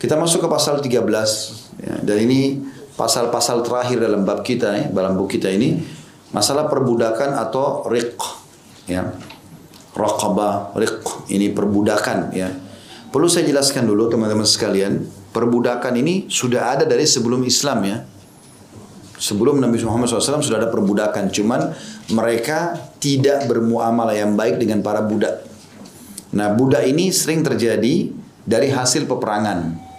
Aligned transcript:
Kita 0.00 0.16
masuk 0.16 0.48
ke 0.48 0.48
pasal 0.48 0.80
13 0.80 1.04
ya, 1.84 1.94
dan 2.00 2.16
ini 2.24 2.56
pasal-pasal 2.96 3.60
terakhir 3.60 4.00
dalam 4.00 4.24
bab 4.24 4.40
kita 4.40 4.72
ya, 4.72 4.84
dalam 4.88 5.12
buku 5.12 5.36
kita 5.36 5.52
ini 5.52 5.76
masalah 6.32 6.72
perbudakan 6.72 7.36
atau 7.36 7.84
riq 7.84 8.16
ya. 8.88 9.12
Raqabah, 9.92 10.72
riq 10.72 11.28
ini 11.28 11.52
perbudakan 11.52 12.32
ya. 12.32 12.48
Perlu 13.12 13.28
saya 13.28 13.44
jelaskan 13.44 13.84
dulu 13.84 14.08
teman-teman 14.08 14.48
sekalian, 14.48 15.04
perbudakan 15.36 15.92
ini 16.00 16.32
sudah 16.32 16.72
ada 16.78 16.88
dari 16.88 17.04
sebelum 17.04 17.44
Islam 17.44 17.84
ya. 17.84 18.00
Sebelum 19.20 19.60
Nabi 19.60 19.76
Muhammad 19.84 20.08
SAW 20.08 20.40
sudah 20.40 20.64
ada 20.64 20.72
perbudakan, 20.72 21.28
cuman 21.28 21.76
mereka 22.08 22.72
tidak 23.04 23.44
bermuamalah 23.44 24.16
yang 24.16 24.32
baik 24.32 24.56
dengan 24.56 24.80
para 24.80 25.04
budak. 25.04 25.44
Nah, 26.32 26.56
budak 26.56 26.88
ini 26.88 27.12
sering 27.12 27.44
terjadi 27.44 28.08
dari 28.48 28.72
hasil 28.72 29.04
peperangan. 29.04 29.89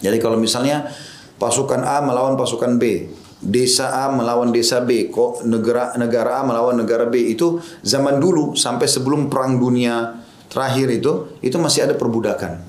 Jadi 0.00 0.16
kalau 0.20 0.40
misalnya 0.40 0.88
pasukan 1.36 1.80
A 1.84 2.00
melawan 2.04 2.36
pasukan 2.36 2.76
B, 2.76 3.08
desa 3.40 4.04
A 4.04 4.12
melawan 4.12 4.52
desa 4.52 4.84
B, 4.84 5.08
kok 5.08 5.44
negara 5.48 5.96
negara 5.96 6.40
A 6.40 6.44
melawan 6.44 6.76
negara 6.76 7.08
B 7.08 7.32
itu 7.32 7.60
zaman 7.80 8.20
dulu 8.20 8.52
sampai 8.56 8.84
sebelum 8.84 9.32
perang 9.32 9.56
dunia 9.56 10.20
terakhir 10.52 10.88
itu 10.92 11.40
itu 11.40 11.56
masih 11.56 11.88
ada 11.88 11.94
perbudakan. 11.96 12.68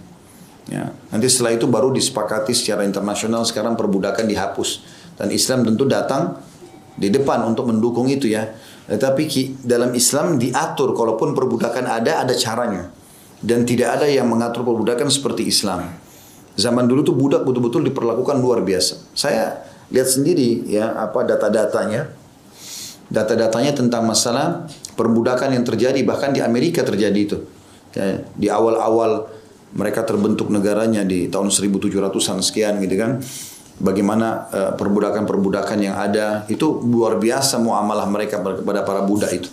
Ya, 0.72 0.94
nanti 1.12 1.28
setelah 1.28 1.58
itu 1.58 1.68
baru 1.68 1.92
disepakati 1.92 2.56
secara 2.56 2.88
internasional 2.88 3.44
sekarang 3.44 3.76
perbudakan 3.76 4.24
dihapus 4.30 4.86
dan 5.20 5.28
Islam 5.34 5.68
tentu 5.68 5.84
datang 5.84 6.40
di 6.96 7.12
depan 7.12 7.44
untuk 7.44 7.68
mendukung 7.68 8.08
itu 8.08 8.32
ya. 8.32 8.56
Tetapi 8.88 9.24
dalam 9.68 9.92
Islam 9.96 10.40
diatur 10.40 10.96
kalaupun 10.96 11.36
perbudakan 11.36 11.88
ada 11.88 12.24
ada 12.24 12.34
caranya 12.36 12.92
dan 13.42 13.66
tidak 13.66 14.00
ada 14.00 14.08
yang 14.08 14.30
mengatur 14.30 14.64
perbudakan 14.64 15.10
seperti 15.10 15.50
Islam. 15.50 15.92
Zaman 16.60 16.88
dulu 16.88 17.02
tuh 17.06 17.16
budak 17.16 17.48
betul-betul 17.48 17.88
diperlakukan 17.88 18.36
luar 18.40 18.60
biasa. 18.62 19.16
Saya 19.16 19.64
lihat 19.92 20.08
sendiri 20.08 20.68
ya 20.68 20.92
apa 21.00 21.24
data-datanya. 21.24 22.12
Data-datanya 23.12 23.76
tentang 23.76 24.08
masalah 24.08 24.72
perbudakan 24.96 25.52
yang 25.52 25.68
terjadi 25.68 26.00
bahkan 26.08 26.32
di 26.32 26.40
Amerika 26.40 26.84
terjadi 26.84 27.20
itu. 27.20 27.44
Ya, 27.92 28.24
di 28.40 28.48
awal-awal 28.48 29.28
mereka 29.76 30.08
terbentuk 30.08 30.48
negaranya 30.48 31.04
di 31.04 31.28
tahun 31.28 31.52
1700-an 31.52 32.40
sekian 32.40 32.80
gitu 32.80 32.96
kan. 32.96 33.20
Bagaimana 33.82 34.28
uh, 34.52 34.72
perbudakan-perbudakan 34.78 35.80
yang 35.82 35.96
ada 35.98 36.46
itu 36.48 36.70
luar 36.86 37.18
biasa 37.18 37.58
muamalah 37.60 38.08
mereka 38.08 38.40
kepada 38.40 38.86
para 38.88 39.02
budak 39.04 39.32
itu. 39.36 39.50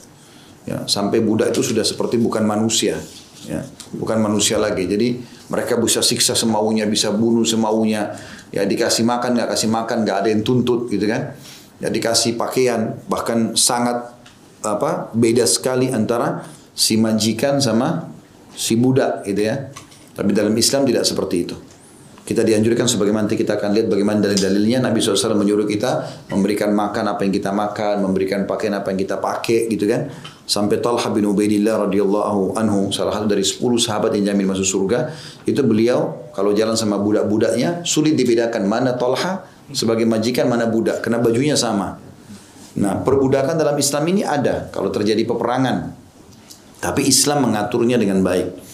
Ya, 0.69 0.85
sampai 0.85 1.25
budak 1.25 1.51
itu 1.51 1.65
sudah 1.65 1.81
seperti 1.81 2.21
bukan 2.21 2.45
manusia, 2.45 3.01
ya, 3.49 3.65
bukan 3.97 4.21
manusia 4.21 4.61
lagi. 4.61 4.85
Jadi 4.85 5.17
mereka 5.49 5.81
bisa 5.81 6.05
siksa 6.05 6.37
semaunya, 6.37 6.85
bisa 6.85 7.13
bunuh 7.13 7.45
semaunya. 7.45 8.17
Ya 8.53 8.65
dikasih 8.65 9.05
makan, 9.05 9.37
nggak 9.37 9.49
kasih 9.57 9.69
makan, 9.69 10.05
nggak 10.05 10.17
ada 10.25 10.29
yang 10.33 10.45
tuntut 10.45 10.89
gitu 10.93 11.09
kan. 11.09 11.37
Ya 11.81 11.89
dikasih 11.89 12.37
pakaian, 12.37 12.97
bahkan 13.09 13.57
sangat 13.57 14.13
apa 14.65 15.15
beda 15.15 15.47
sekali 15.47 15.89
antara 15.95 16.45
si 16.75 16.99
majikan 16.99 17.63
sama 17.63 18.11
si 18.53 18.77
budak 18.77 19.25
gitu 19.25 19.49
ya. 19.49 19.73
Tapi 20.17 20.31
dalam 20.35 20.53
Islam 20.57 20.83
tidak 20.85 21.07
seperti 21.07 21.37
itu. 21.47 21.68
Kita 22.29 22.45
dianjurkan 22.45 22.85
sebagaimana 22.85 23.25
nanti 23.25 23.41
kita 23.41 23.57
akan 23.57 23.73
lihat 23.73 23.89
bagaimana 23.89 24.21
dalil-dalilnya 24.21 24.85
Nabi 24.85 25.01
SAW 25.01 25.33
menyuruh 25.33 25.65
kita 25.65 26.05
memberikan 26.29 26.77
makan 26.77 27.17
apa 27.17 27.25
yang 27.25 27.33
kita 27.33 27.57
makan, 27.57 28.05
memberikan 28.05 28.45
pakaian 28.45 28.77
apa 28.77 28.93
yang 28.93 29.01
kita 29.01 29.17
pakai 29.17 29.65
gitu 29.73 29.89
kan. 29.89 30.13
Sampai 30.45 30.85
Talha 30.85 31.09
bin 31.09 31.25
Ubaidillah 31.25 31.89
radhiyallahu 31.89 32.53
anhu 32.53 32.93
salah 32.93 33.17
satu 33.17 33.33
dari 33.33 33.41
10 33.41 33.65
sahabat 33.81 34.13
yang 34.13 34.37
jamin 34.37 34.45
masuk 34.45 34.69
surga 34.69 35.09
itu 35.49 35.57
beliau 35.65 36.29
kalau 36.37 36.53
jalan 36.53 36.77
sama 36.77 37.01
budak-budaknya 37.01 37.89
sulit 37.89 38.13
dibedakan 38.13 38.69
mana 38.69 38.93
Talha 39.01 39.49
sebagai 39.73 40.05
majikan 40.05 40.53
mana 40.53 40.69
budak 40.69 41.01
karena 41.01 41.25
bajunya 41.25 41.57
sama. 41.57 41.97
Nah, 42.77 43.01
perbudakan 43.09 43.57
dalam 43.57 43.81
Islam 43.81 44.05
ini 44.05 44.29
ada 44.29 44.69
kalau 44.69 44.93
terjadi 44.93 45.25
peperangan. 45.25 45.97
Tapi 46.85 47.09
Islam 47.09 47.49
mengaturnya 47.49 47.97
dengan 47.97 48.21
baik 48.21 48.68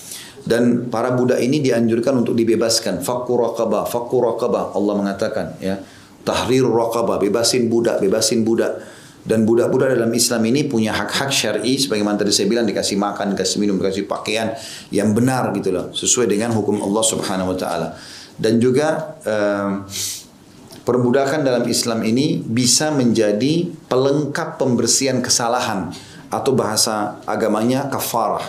dan 0.44 0.92
para 0.92 1.16
budak 1.16 1.40
ini 1.40 1.64
dianjurkan 1.64 2.20
untuk 2.20 2.36
dibebaskan 2.36 3.00
fakku 3.00 3.32
raqabah 3.40 3.88
fakku 3.88 4.20
raqabah 4.20 4.76
Allah 4.76 4.94
mengatakan 4.96 5.56
ya 5.60 5.80
tahrir 6.24 6.68
raqabah 6.68 7.16
bebasin 7.20 7.72
budak 7.72 8.00
bebasin 8.00 8.44
budak 8.44 8.76
dan 9.24 9.48
budak-budak 9.48 9.96
dalam 9.96 10.12
Islam 10.12 10.44
ini 10.52 10.68
punya 10.68 10.92
hak-hak 10.92 11.32
syar'i 11.32 11.80
sebagaimana 11.80 12.20
tadi 12.20 12.28
saya 12.28 12.44
bilang 12.44 12.68
dikasih 12.68 13.00
makan, 13.00 13.32
dikasih 13.32 13.56
minum, 13.56 13.80
dikasih 13.80 14.04
pakaian 14.04 14.52
yang 14.92 15.16
benar 15.16 15.48
gitu 15.56 15.72
loh, 15.72 15.88
sesuai 15.96 16.28
dengan 16.28 16.52
hukum 16.52 16.76
Allah 16.84 17.00
Subhanahu 17.00 17.56
wa 17.56 17.58
taala. 17.58 17.96
Dan 18.36 18.60
juga 18.60 19.16
um, 19.24 19.88
perbudakan 20.84 21.40
dalam 21.40 21.64
Islam 21.64 22.04
ini 22.04 22.44
bisa 22.44 22.92
menjadi 22.92 23.72
pelengkap 23.88 24.60
pembersihan 24.60 25.24
kesalahan 25.24 25.88
atau 26.28 26.52
bahasa 26.52 27.24
agamanya 27.24 27.88
kafarah. 27.88 28.44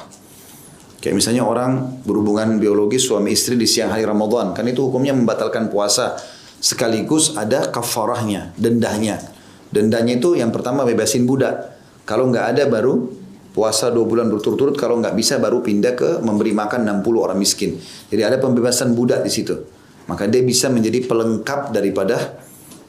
Kayak 1.05 1.21
misalnya 1.21 1.45
orang 1.45 2.01
berhubungan 2.01 2.57
biologis 2.57 3.05
suami 3.05 3.37
istri 3.37 3.53
di 3.53 3.69
siang 3.69 3.93
hari 3.93 4.09
Ramadan, 4.09 4.57
kan 4.57 4.65
itu 4.65 4.89
hukumnya 4.89 5.13
membatalkan 5.13 5.69
puasa. 5.69 6.17
Sekaligus 6.57 7.37
ada 7.37 7.69
kafarahnya, 7.69 8.57
dendahnya. 8.57 9.21
Dendanya 9.69 10.17
itu 10.17 10.33
yang 10.33 10.49
pertama 10.49 10.81
bebasin 10.81 11.29
budak. 11.29 11.77
Kalau 12.09 12.33
nggak 12.33 12.57
ada 12.57 12.65
baru 12.65 13.05
puasa 13.53 13.93
dua 13.93 14.01
bulan 14.09 14.33
berturut-turut. 14.33 14.73
Kalau 14.81 14.97
nggak 14.97 15.13
bisa 15.13 15.37
baru 15.37 15.61
pindah 15.61 15.93
ke 15.93 16.09
memberi 16.25 16.57
makan 16.57 17.05
60 17.05 17.05
orang 17.21 17.37
miskin. 17.37 17.77
Jadi 18.09 18.25
ada 18.25 18.41
pembebasan 18.41 18.97
budak 18.97 19.21
di 19.21 19.29
situ. 19.29 19.61
Maka 20.09 20.25
dia 20.25 20.41
bisa 20.41 20.73
menjadi 20.73 21.05
pelengkap 21.05 21.69
daripada 21.69 22.41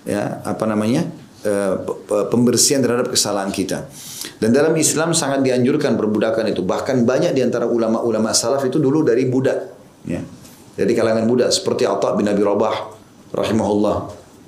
ya 0.09 0.41
apa 0.41 0.65
namanya 0.65 1.04
pembersihan 2.30 2.82
terhadap 2.82 3.10
kesalahan 3.10 3.50
kita. 3.54 3.86
Dan 4.36 4.52
dalam 4.52 4.74
Islam 4.76 5.16
sangat 5.16 5.40
dianjurkan 5.40 5.96
perbudakan 5.96 6.50
itu. 6.52 6.60
Bahkan 6.60 7.08
banyak 7.08 7.32
di 7.32 7.40
antara 7.40 7.64
ulama-ulama 7.64 8.34
salaf 8.36 8.66
itu 8.68 8.76
dulu 8.76 9.06
dari 9.06 9.24
budak. 9.24 9.58
Ya. 10.04 10.20
Dari 10.76 10.92
kalangan 10.92 11.24
budak. 11.24 11.48
Seperti 11.54 11.88
Atta 11.88 12.12
bin 12.12 12.28
Abi 12.28 12.44
Rabah 12.44 12.76
rahimahullah. 13.32 13.96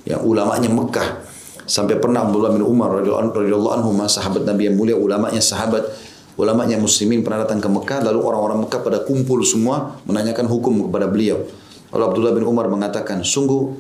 Ya, 0.05 0.21
ulamanya 0.21 0.69
Mekah. 0.69 1.25
Sampai 1.69 2.01
pernah 2.01 2.25
Abdullah 2.25 2.49
bin 2.53 2.65
Umar 2.65 2.89
radhiyallahu 3.05 3.73
anhu 3.77 3.93
sahabat 4.09 4.49
Nabi 4.49 4.73
yang 4.73 4.77
mulia, 4.81 4.97
ulamanya 4.97 5.37
sahabat, 5.37 5.85
ulamanya 6.41 6.81
muslimin 6.81 7.21
pernah 7.21 7.45
datang 7.45 7.61
ke 7.61 7.69
Mekah, 7.69 8.09
lalu 8.09 8.25
orang-orang 8.25 8.65
Mekah 8.65 8.81
pada 8.81 9.05
kumpul 9.05 9.45
semua 9.45 10.01
menanyakan 10.09 10.49
hukum 10.49 10.89
kepada 10.89 11.13
beliau. 11.13 11.45
Lalu 11.93 12.03
Abdullah 12.09 12.33
bin 12.33 12.45
Umar 12.49 12.73
mengatakan, 12.73 13.21
sungguh 13.21 13.77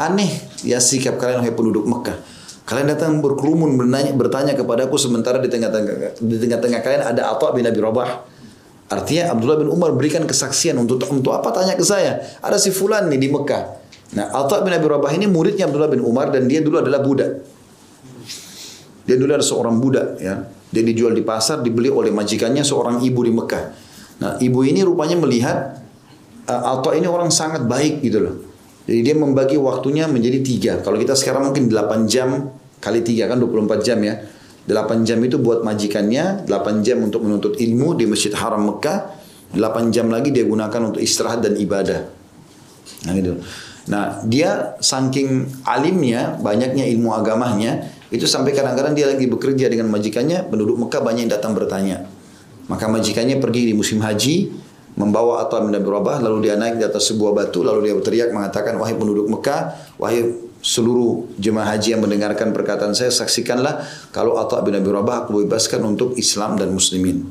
aneh 0.00 0.48
ya 0.64 0.80
sikap 0.80 1.20
kalian 1.20 1.44
wahai 1.44 1.52
penduduk 1.52 1.84
Mekah. 1.84 2.16
Kalian 2.66 2.90
datang 2.90 3.22
berkerumun 3.22 3.78
bertanya, 3.78 4.10
bertanya 4.10 4.52
kepadaku 4.58 4.98
sementara 4.98 5.38
di 5.38 5.46
tengah-tengah 5.46 6.18
di 6.18 6.36
tengah-tengah 6.42 6.82
kalian 6.82 7.02
ada 7.14 7.30
Atha 7.30 7.54
bin 7.54 7.62
Abi 7.62 7.78
Rabah. 7.78 8.26
Artinya 8.90 9.34
Abdullah 9.34 9.58
bin 9.62 9.70
Umar 9.70 9.94
berikan 9.94 10.26
kesaksian 10.26 10.74
untuk 10.74 10.98
untuk 11.06 11.30
apa 11.30 11.54
tanya 11.54 11.78
ke 11.78 11.86
saya? 11.86 12.18
Ada 12.42 12.58
si 12.58 12.74
fulan 12.74 13.06
nih 13.06 13.22
di 13.22 13.28
Mekah. 13.30 13.62
Nah, 14.18 14.34
Atha 14.34 14.66
bin 14.66 14.74
Abi 14.74 14.82
Rabah 14.82 15.14
ini 15.14 15.30
muridnya 15.30 15.70
Abdullah 15.70 15.90
bin 15.90 16.02
Umar 16.02 16.34
dan 16.34 16.50
dia 16.50 16.58
dulu 16.58 16.82
adalah 16.82 17.06
budak. 17.06 17.46
Dia 19.06 19.14
dulu 19.14 19.30
adalah 19.30 19.46
seorang 19.46 19.78
budak 19.78 20.18
ya. 20.18 20.34
Dia 20.66 20.82
dijual 20.82 21.14
di 21.14 21.22
pasar, 21.22 21.62
dibeli 21.62 21.86
oleh 21.86 22.10
majikannya 22.10 22.66
seorang 22.66 22.98
ibu 22.98 23.20
di 23.22 23.30
Mekah. 23.30 23.64
Nah, 24.22 24.42
ibu 24.42 24.66
ini 24.66 24.82
rupanya 24.82 25.14
melihat 25.14 25.78
uh, 26.50 26.74
Atha 26.78 26.98
ini 26.98 27.06
orang 27.06 27.30
sangat 27.30 27.62
baik 27.62 28.02
gitu 28.02 28.18
loh. 28.22 28.34
Jadi 28.86 29.00
dia 29.02 29.14
membagi 29.18 29.58
waktunya 29.58 30.06
menjadi 30.06 30.38
tiga. 30.46 30.72
Kalau 30.80 30.94
kita 30.96 31.18
sekarang 31.18 31.50
mungkin 31.50 31.66
8 31.66 32.06
jam 32.06 32.54
kali 32.78 33.02
tiga 33.02 33.26
kan 33.26 33.42
24 33.42 33.82
jam 33.82 33.98
ya. 34.00 34.14
8 34.66 35.06
jam 35.06 35.22
itu 35.22 35.38
buat 35.38 35.62
majikannya, 35.62 36.46
8 36.50 36.82
jam 36.82 36.98
untuk 37.02 37.22
menuntut 37.22 37.54
ilmu 37.54 37.94
di 37.94 38.06
Masjid 38.10 38.34
Haram 38.34 38.66
Mekah, 38.66 39.14
8 39.54 39.94
jam 39.94 40.10
lagi 40.10 40.34
dia 40.34 40.42
gunakan 40.42 40.90
untuk 40.90 40.98
istirahat 40.98 41.38
dan 41.38 41.54
ibadah. 41.54 42.10
Nah 43.06 43.12
gitu. 43.14 43.38
Nah 43.86 44.26
dia 44.26 44.74
saking 44.82 45.62
alimnya, 45.62 46.34
banyaknya 46.42 46.82
ilmu 46.82 47.14
agamanya, 47.14 47.86
itu 48.10 48.26
sampai 48.26 48.50
kadang-kadang 48.54 48.98
dia 48.98 49.06
lagi 49.06 49.30
bekerja 49.30 49.70
dengan 49.70 49.86
majikannya, 49.86 50.50
penduduk 50.50 50.78
Mekah 50.82 51.02
banyak 51.02 51.30
yang 51.30 51.32
datang 51.38 51.54
bertanya. 51.54 52.02
Maka 52.66 52.90
majikannya 52.90 53.38
pergi 53.38 53.70
di 53.70 53.74
musim 53.78 54.02
haji, 54.02 54.50
membawa 54.96 55.44
Atta 55.44 55.60
bin 55.60 55.76
Abi 55.76 55.86
Rabah 55.86 56.24
lalu 56.24 56.48
dia 56.48 56.56
naik 56.56 56.80
di 56.80 56.84
atas 56.88 57.12
sebuah 57.12 57.36
batu 57.36 57.60
lalu 57.60 57.92
dia 57.92 57.94
berteriak 57.94 58.32
mengatakan 58.32 58.80
wahai 58.80 58.96
penduduk 58.96 59.28
Mekah 59.28 59.94
wahai 60.00 60.46
seluruh 60.64 61.30
jemaah 61.36 61.76
haji 61.76 61.94
yang 61.94 62.02
mendengarkan 62.02 62.50
perkataan 62.50 62.96
saya 62.96 63.12
saksikanlah 63.12 63.84
kalau 64.10 64.40
Atta 64.40 64.58
bin 64.64 64.74
Abi 64.74 64.88
Rabah 64.88 65.28
aku 65.28 65.46
bebaskan 65.46 65.84
untuk 65.84 66.16
Islam 66.18 66.56
dan 66.56 66.72
muslimin. 66.72 67.28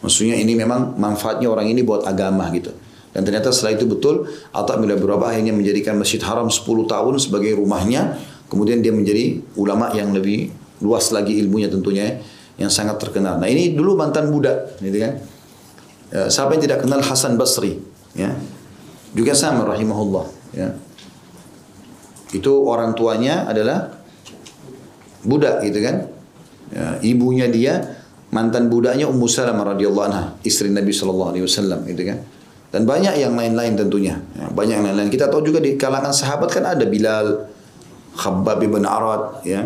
Maksudnya 0.00 0.38
ini 0.38 0.54
memang 0.54 0.94
manfaatnya 0.96 1.50
orang 1.50 1.66
ini 1.68 1.82
buat 1.82 2.06
agama 2.06 2.46
gitu. 2.54 2.70
Dan 3.10 3.24
ternyata 3.28 3.52
setelah 3.52 3.76
itu 3.76 3.84
betul 3.84 4.30
Atta 4.54 4.78
bin 4.80 4.88
Abi 4.88 5.04
Rabah 5.04 5.36
akhirnya 5.36 5.52
menjadikan 5.52 6.00
Masjid 6.00 6.22
Haram 6.22 6.48
10 6.48 6.64
tahun 6.64 7.14
sebagai 7.20 7.58
rumahnya. 7.58 8.16
Kemudian 8.46 8.78
dia 8.78 8.94
menjadi 8.94 9.42
ulama 9.58 9.90
yang 9.92 10.14
lebih 10.14 10.54
luas 10.78 11.10
lagi 11.10 11.34
ilmunya 11.42 11.66
tentunya 11.66 12.22
yang 12.56 12.70
sangat 12.70 12.96
terkenal. 13.02 13.36
Nah 13.42 13.50
ini 13.50 13.74
dulu 13.74 13.98
mantan 13.98 14.30
budak 14.30 14.78
gitu 14.80 14.96
kan 15.02 15.18
Ya, 16.10 16.30
siapa 16.30 16.54
yang 16.54 16.62
tidak 16.62 16.86
kenal 16.86 17.02
Hasan 17.02 17.34
Basri? 17.34 17.82
Ya. 18.16 18.32
juga 19.16 19.32
sama 19.32 19.64
rahimahullah. 19.64 20.26
Ya. 20.52 20.76
Itu 22.36 22.68
orang 22.68 22.92
tuanya 22.92 23.48
adalah 23.48 23.96
budak 25.24 25.64
gitu 25.64 25.80
kan. 25.80 26.12
Ya, 26.68 27.00
ibunya 27.00 27.48
dia 27.48 28.04
mantan 28.28 28.68
budaknya 28.68 29.08
Ummu 29.08 29.24
Salamah 29.24 29.72
radhiyallahu 29.72 30.06
anha, 30.10 30.24
istri 30.44 30.68
Nabi 30.68 30.92
sallallahu 30.92 31.32
alaihi 31.32 31.44
wasallam 31.48 31.86
gitu 31.88 32.12
kan. 32.12 32.18
Dan 32.74 32.84
banyak 32.84 33.16
yang 33.16 33.32
lain-lain 33.32 33.78
tentunya. 33.78 34.20
Ya, 34.36 34.52
banyak 34.52 34.74
yang 34.82 34.86
lain-lain. 34.92 35.08
Kita 35.08 35.32
tahu 35.32 35.48
juga 35.48 35.64
di 35.64 35.80
kalangan 35.80 36.12
sahabat 36.12 36.52
kan 36.52 36.76
ada 36.76 36.84
Bilal, 36.84 37.48
Khabbab 38.18 38.60
ibn 38.60 38.84
Arad 38.84 39.46
ya. 39.48 39.64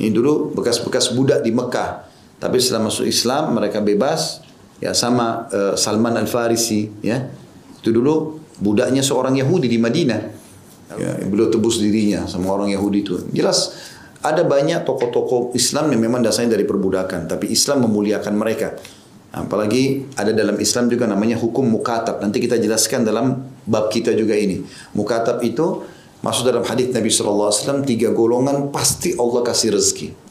Ini 0.00 0.10
dulu 0.12 0.52
bekas-bekas 0.56 1.12
budak 1.16 1.40
di 1.40 1.52
Mekah. 1.52 2.08
Tapi 2.40 2.56
setelah 2.56 2.88
masuk 2.88 3.04
Islam 3.04 3.52
mereka 3.52 3.84
bebas 3.84 4.40
ya 4.80 4.96
sama 4.96 5.46
uh, 5.52 5.74
Salman 5.76 6.16
Al-Farisi 6.16 7.04
ya. 7.04 7.28
Itu 7.80 7.92
dulu 7.94 8.40
budaknya 8.60 9.00
seorang 9.00 9.36
Yahudi 9.38 9.68
di 9.68 9.78
Madinah. 9.80 10.40
Ya, 10.90 11.22
beliau 11.22 11.46
tebus 11.46 11.78
dirinya 11.78 12.26
sama 12.26 12.50
orang 12.50 12.74
Yahudi 12.74 13.06
itu. 13.06 13.14
Jelas 13.30 13.78
ada 14.20 14.42
banyak 14.42 14.82
tokoh-tokoh 14.82 15.54
Islam 15.54 15.94
yang 15.94 16.02
memang 16.02 16.20
dasarnya 16.20 16.58
dari 16.58 16.66
perbudakan, 16.66 17.30
tapi 17.30 17.48
Islam 17.48 17.86
memuliakan 17.86 18.34
mereka. 18.34 18.74
Apalagi 19.30 20.10
ada 20.18 20.34
dalam 20.34 20.58
Islam 20.58 20.90
juga 20.90 21.06
namanya 21.06 21.38
hukum 21.38 21.62
mukatab. 21.62 22.18
Nanti 22.18 22.42
kita 22.42 22.58
jelaskan 22.58 23.06
dalam 23.06 23.38
bab 23.62 23.86
kita 23.86 24.10
juga 24.18 24.34
ini. 24.34 24.66
Mukatab 24.98 25.38
itu 25.46 25.86
masuk 26.20 26.50
dalam 26.50 26.66
hadis 26.66 26.90
Nabi 26.90 27.08
SAW 27.08 27.86
tiga 27.86 28.10
golongan 28.10 28.74
pasti 28.74 29.14
Allah 29.14 29.40
kasih 29.46 29.78
rezeki. 29.78 30.29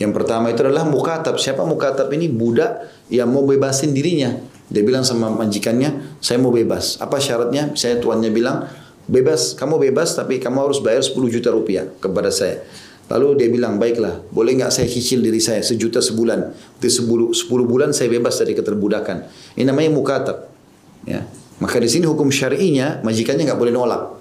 Yang 0.00 0.12
pertama 0.16 0.48
itu 0.48 0.64
adalah 0.64 0.88
mukatab. 0.88 1.36
Siapa 1.36 1.60
mukatab 1.68 2.08
ini? 2.16 2.32
Budak 2.32 2.88
yang 3.12 3.28
mau 3.28 3.44
bebasin 3.44 3.92
dirinya. 3.92 4.32
Dia 4.72 4.80
bilang 4.80 5.04
sama 5.04 5.28
majikannya, 5.28 6.16
saya 6.24 6.40
mau 6.40 6.48
bebas. 6.48 6.96
Apa 7.04 7.20
syaratnya? 7.20 7.76
Saya 7.76 8.00
tuannya 8.00 8.32
bilang, 8.32 8.64
bebas, 9.04 9.52
kamu 9.52 9.90
bebas 9.90 10.16
tapi 10.16 10.40
kamu 10.40 10.70
harus 10.70 10.80
bayar 10.80 11.04
10 11.04 11.20
juta 11.28 11.52
rupiah 11.52 11.84
kepada 12.00 12.32
saya. 12.32 12.64
Lalu 13.10 13.44
dia 13.44 13.48
bilang, 13.50 13.76
baiklah, 13.76 14.22
boleh 14.30 14.54
nggak 14.56 14.70
saya 14.70 14.86
cicil 14.86 15.20
diri 15.20 15.42
saya 15.42 15.60
sejuta 15.60 15.98
sebulan? 15.98 16.54
Di 16.78 16.86
sepuluh, 16.86 17.34
sepuluh 17.34 17.66
bulan 17.66 17.90
saya 17.90 18.08
bebas 18.08 18.38
dari 18.38 18.54
keterbudakan. 18.54 19.26
Ini 19.58 19.66
namanya 19.66 19.90
mukatab. 19.90 20.48
Ya. 21.04 21.26
Maka 21.60 21.76
di 21.82 21.90
sini 21.90 22.06
hukum 22.08 22.30
syar'inya 22.32 23.02
majikannya 23.04 23.50
nggak 23.50 23.60
boleh 23.60 23.74
nolak. 23.74 24.19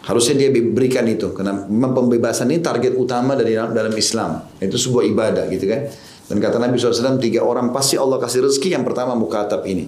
Harusnya 0.00 0.40
dia 0.40 0.48
berikan 0.48 1.04
itu 1.04 1.36
karena 1.36 1.68
memang 1.68 1.92
pembebasan 1.92 2.48
ini 2.48 2.64
target 2.64 2.96
utama 2.96 3.36
dari 3.36 3.52
dalam, 3.52 3.92
Islam. 3.92 4.40
Itu 4.56 4.80
sebuah 4.80 5.04
ibadah 5.04 5.44
gitu 5.52 5.68
kan. 5.68 5.92
Dan 6.30 6.36
kata 6.40 6.56
Nabi 6.56 6.80
SAW 6.80 7.20
tiga 7.20 7.44
orang 7.44 7.68
pasti 7.74 8.00
Allah 8.00 8.16
kasih 8.16 8.48
rezeki. 8.48 8.80
Yang 8.80 8.84
pertama 8.88 9.12
mukatab 9.12 9.60
ini. 9.68 9.84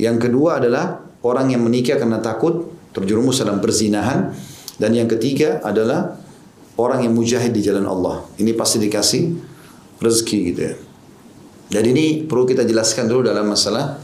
Yang 0.00 0.28
kedua 0.30 0.62
adalah 0.62 1.04
orang 1.20 1.52
yang 1.52 1.60
menikah 1.60 2.00
karena 2.00 2.22
takut 2.24 2.72
terjerumus 2.96 3.44
dalam 3.44 3.60
perzinahan. 3.60 4.32
Dan 4.80 4.96
yang 4.96 5.08
ketiga 5.08 5.60
adalah 5.60 6.16
orang 6.80 7.04
yang 7.04 7.12
mujahid 7.12 7.52
di 7.52 7.60
jalan 7.60 7.84
Allah. 7.84 8.24
Ini 8.40 8.56
pasti 8.56 8.80
dikasih 8.80 9.22
rezeki 10.00 10.38
gitu 10.52 10.60
ya. 10.60 10.74
Jadi 11.66 11.88
ini 11.92 12.06
perlu 12.24 12.46
kita 12.46 12.62
jelaskan 12.62 13.10
dulu 13.10 13.26
dalam 13.26 13.48
masalah 13.50 13.98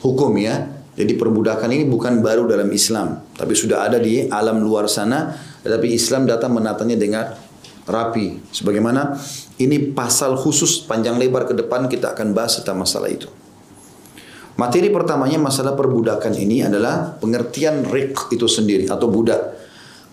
hukum 0.00 0.32
ya. 0.40 0.75
Jadi 0.96 1.12
perbudakan 1.12 1.68
ini 1.76 1.84
bukan 1.84 2.24
baru 2.24 2.48
dalam 2.48 2.72
Islam, 2.72 3.20
tapi 3.36 3.52
sudah 3.52 3.84
ada 3.84 4.00
di 4.00 4.32
alam 4.32 4.64
luar 4.64 4.88
sana. 4.88 5.36
Tetapi 5.60 5.92
Islam 5.92 6.24
datang 6.24 6.56
menatanya 6.56 6.96
dengan 6.96 7.36
rapi. 7.84 8.40
Sebagaimana 8.48 9.12
ini 9.60 9.92
pasal 9.92 10.40
khusus 10.40 10.88
panjang 10.88 11.20
lebar 11.20 11.44
ke 11.44 11.52
depan 11.52 11.86
kita 11.86 12.16
akan 12.16 12.32
bahas 12.32 12.60
tentang 12.60 12.80
masalah 12.80 13.12
itu. 13.12 13.28
Materi 14.56 14.88
pertamanya 14.88 15.36
masalah 15.36 15.76
perbudakan 15.76 16.32
ini 16.32 16.64
adalah 16.64 17.12
pengertian 17.20 17.84
rik 17.92 18.32
itu 18.32 18.48
sendiri 18.48 18.88
atau 18.88 19.12
budak. 19.12 19.52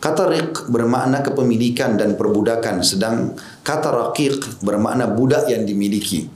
Kata 0.03 0.27
rik 0.27 0.67
bermakna 0.67 1.23
kepemilikan 1.23 1.95
dan 1.95 2.19
perbudakan, 2.19 2.83
sedang 2.83 3.39
kata 3.63 3.87
rakik 3.87 4.59
bermakna 4.59 5.07
budak 5.07 5.47
yang 5.47 5.63
dimiliki. 5.63 6.27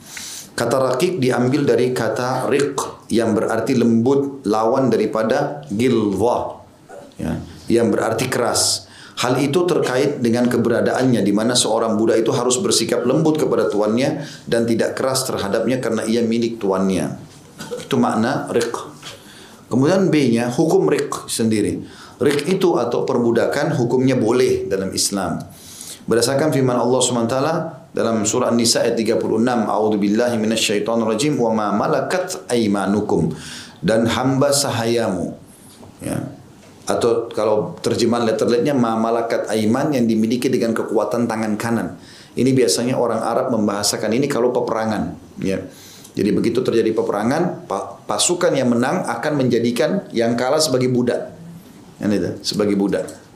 Kata 0.55 0.87
rakik 0.87 1.19
diambil 1.19 1.67
dari 1.67 1.91
kata 1.91 2.47
rik 2.47 2.96
yang 3.07 3.31
berarti 3.35 3.75
lembut 3.75 4.43
lawan 4.47 4.91
daripada 4.91 5.63
gilwa 5.71 6.63
ya, 7.15 7.39
yang 7.71 7.91
berarti 7.91 8.27
keras. 8.27 8.87
Hal 9.17 9.41
itu 9.41 9.65
terkait 9.65 10.21
dengan 10.21 10.45
keberadaannya 10.45 11.25
di 11.25 11.33
mana 11.33 11.57
seorang 11.57 11.97
budak 11.97 12.21
itu 12.21 12.29
harus 12.29 12.61
bersikap 12.61 13.01
lembut 13.01 13.41
kepada 13.41 13.65
tuannya 13.65 14.21
dan 14.45 14.69
tidak 14.69 14.93
keras 14.93 15.25
terhadapnya 15.25 15.81
karena 15.81 16.05
ia 16.05 16.21
milik 16.21 16.61
tuannya. 16.61 17.17
Itu 17.81 17.97
makna 17.97 18.45
rik. 18.53 18.69
Kemudian 19.73 20.13
B-nya 20.13 20.53
hukum 20.53 20.85
rik 20.85 21.09
sendiri. 21.25 21.81
Rik 22.21 22.45
itu 22.45 22.77
atau 22.77 23.09
perbudakan 23.09 23.73
hukumnya 23.73 24.13
boleh 24.13 24.69
dalam 24.69 24.93
Islam. 24.93 25.41
Berdasarkan 26.05 26.53
firman 26.53 26.77
Allah 26.77 27.01
SWT 27.01 27.37
dalam 27.97 28.21
surah 28.21 28.53
An-Nisa 28.53 28.85
ayat 28.85 28.93
36, 28.93 29.41
A'udzu 29.41 29.97
billahi 29.97 30.37
minasyaitonir 30.37 31.09
rajim 31.09 31.33
wa 31.41 31.49
ma 31.49 31.67
malakat 31.73 32.45
aymanukum 32.45 33.33
dan 33.81 34.05
hamba 34.05 34.53
sahayamu. 34.53 35.33
Ya. 36.05 36.29
Atau 36.85 37.33
kalau 37.33 37.73
terjemahan 37.81 38.29
letterletnya 38.29 38.77
ma 38.77 38.93
malakat 39.01 39.49
aiman 39.49 39.97
yang 39.97 40.05
dimiliki 40.05 40.45
dengan 40.45 40.77
kekuatan 40.77 41.25
tangan 41.25 41.57
kanan. 41.57 41.97
Ini 42.37 42.53
biasanya 42.53 43.01
orang 43.01 43.25
Arab 43.25 43.49
membahasakan 43.49 44.13
ini 44.13 44.29
kalau 44.29 44.53
peperangan, 44.53 45.17
ya. 45.41 45.57
Jadi 46.13 46.29
begitu 46.33 46.61
terjadi 46.61 46.93
peperangan, 46.93 47.65
pasukan 48.05 48.53
yang 48.53 48.77
menang 48.77 49.09
akan 49.09 49.41
menjadikan 49.41 50.05
yang 50.13 50.37
kalah 50.37 50.61
sebagai 50.61 50.93
budak. 50.93 51.33
Itu, 51.97 52.37
sebagai 52.45 52.77
budak. 52.77 53.26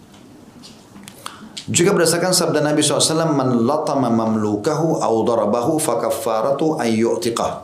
Juga 1.71 1.95
berdasarkan 1.95 2.35
sabda 2.35 2.59
Nabi 2.59 2.83
SAW, 2.83 3.31
Man 3.31 3.63
latama 3.63 4.11
mamlukahu 4.11 4.99
au 4.99 5.15
darabahu 5.23 5.79
fakaffaratu 5.79 6.75
ayyu'tiqah. 6.75 7.63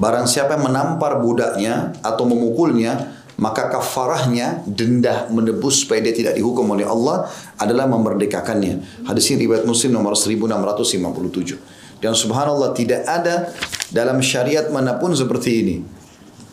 Barang 0.00 0.24
siapa 0.24 0.56
yang 0.56 0.72
menampar 0.72 1.20
budaknya 1.20 1.92
atau 2.00 2.24
memukulnya, 2.24 3.20
maka 3.36 3.68
kafarahnya 3.68 4.64
denda 4.64 5.28
menebus 5.28 5.84
supaya 5.84 6.00
dia 6.00 6.16
tidak 6.16 6.40
dihukum 6.40 6.64
oleh 6.72 6.88
Allah 6.88 7.28
adalah 7.60 7.84
memerdekakannya. 7.92 9.04
Hadis 9.04 9.28
ini 9.36 9.44
riwayat 9.44 9.68
Muslim 9.68 10.00
nomor 10.00 10.16
1657. 10.16 12.00
Dan 12.00 12.16
subhanallah 12.16 12.72
tidak 12.72 13.04
ada 13.04 13.52
dalam 13.92 14.24
syariat 14.24 14.64
mana 14.72 14.96
pun 14.96 15.12
seperti 15.12 15.50
ini. 15.60 15.76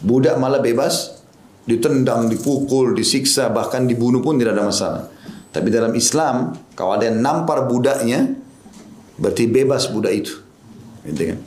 Budak 0.04 0.36
malah 0.36 0.60
bebas 0.60 1.24
ditendang, 1.64 2.28
dipukul, 2.28 2.92
disiksa, 2.92 3.48
bahkan 3.48 3.88
dibunuh 3.88 4.20
pun 4.20 4.36
tidak 4.36 4.60
ada 4.60 4.68
masalah. 4.68 5.04
Tapi 5.58 5.74
dalam 5.74 5.98
Islam, 5.98 6.54
kalau 6.78 6.94
ada 6.94 7.10
yang 7.10 7.18
nampar 7.18 7.66
budaknya, 7.66 8.38
berarti 9.18 9.50
bebas 9.50 9.90
budak 9.90 10.14
itu. 10.14 10.38
Gitu 11.02 11.34
kan? 11.34 11.40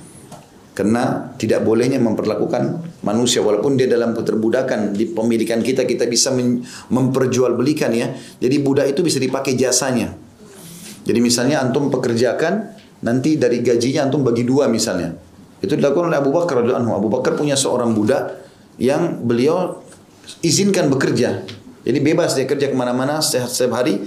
Karena 0.74 1.30
tidak 1.38 1.62
bolehnya 1.62 2.02
memperlakukan 2.02 2.90
manusia 3.06 3.38
walaupun 3.38 3.78
dia 3.78 3.86
dalam 3.86 4.10
keterbudakan 4.18 4.98
di 4.98 5.06
pemilikan 5.14 5.62
kita 5.62 5.86
kita 5.86 6.10
bisa 6.10 6.34
memperjualbelikan 6.90 7.94
ya. 7.94 8.10
Jadi 8.42 8.56
budak 8.58 8.90
itu 8.90 9.06
bisa 9.06 9.22
dipakai 9.22 9.54
jasanya. 9.54 10.10
Jadi 11.06 11.18
misalnya 11.22 11.62
antum 11.62 11.86
pekerjakan 11.86 12.74
nanti 13.06 13.38
dari 13.38 13.62
gajinya 13.62 14.10
antum 14.10 14.26
bagi 14.26 14.42
dua 14.42 14.66
misalnya. 14.66 15.14
Itu 15.62 15.78
dilakukan 15.78 16.10
oleh 16.10 16.18
Abu 16.18 16.34
Bakar 16.34 16.66
Abu 16.66 17.08
Bakar 17.12 17.38
punya 17.38 17.54
seorang 17.54 17.94
budak 17.94 18.42
yang 18.80 19.22
beliau 19.22 19.84
izinkan 20.42 20.88
bekerja. 20.90 21.44
Jadi 21.80 21.98
bebas 22.04 22.36
dia 22.36 22.44
kerja 22.44 22.68
ke 22.68 22.76
mana-mana 22.76 23.24
setiap, 23.24 23.80
hari. 23.80 24.04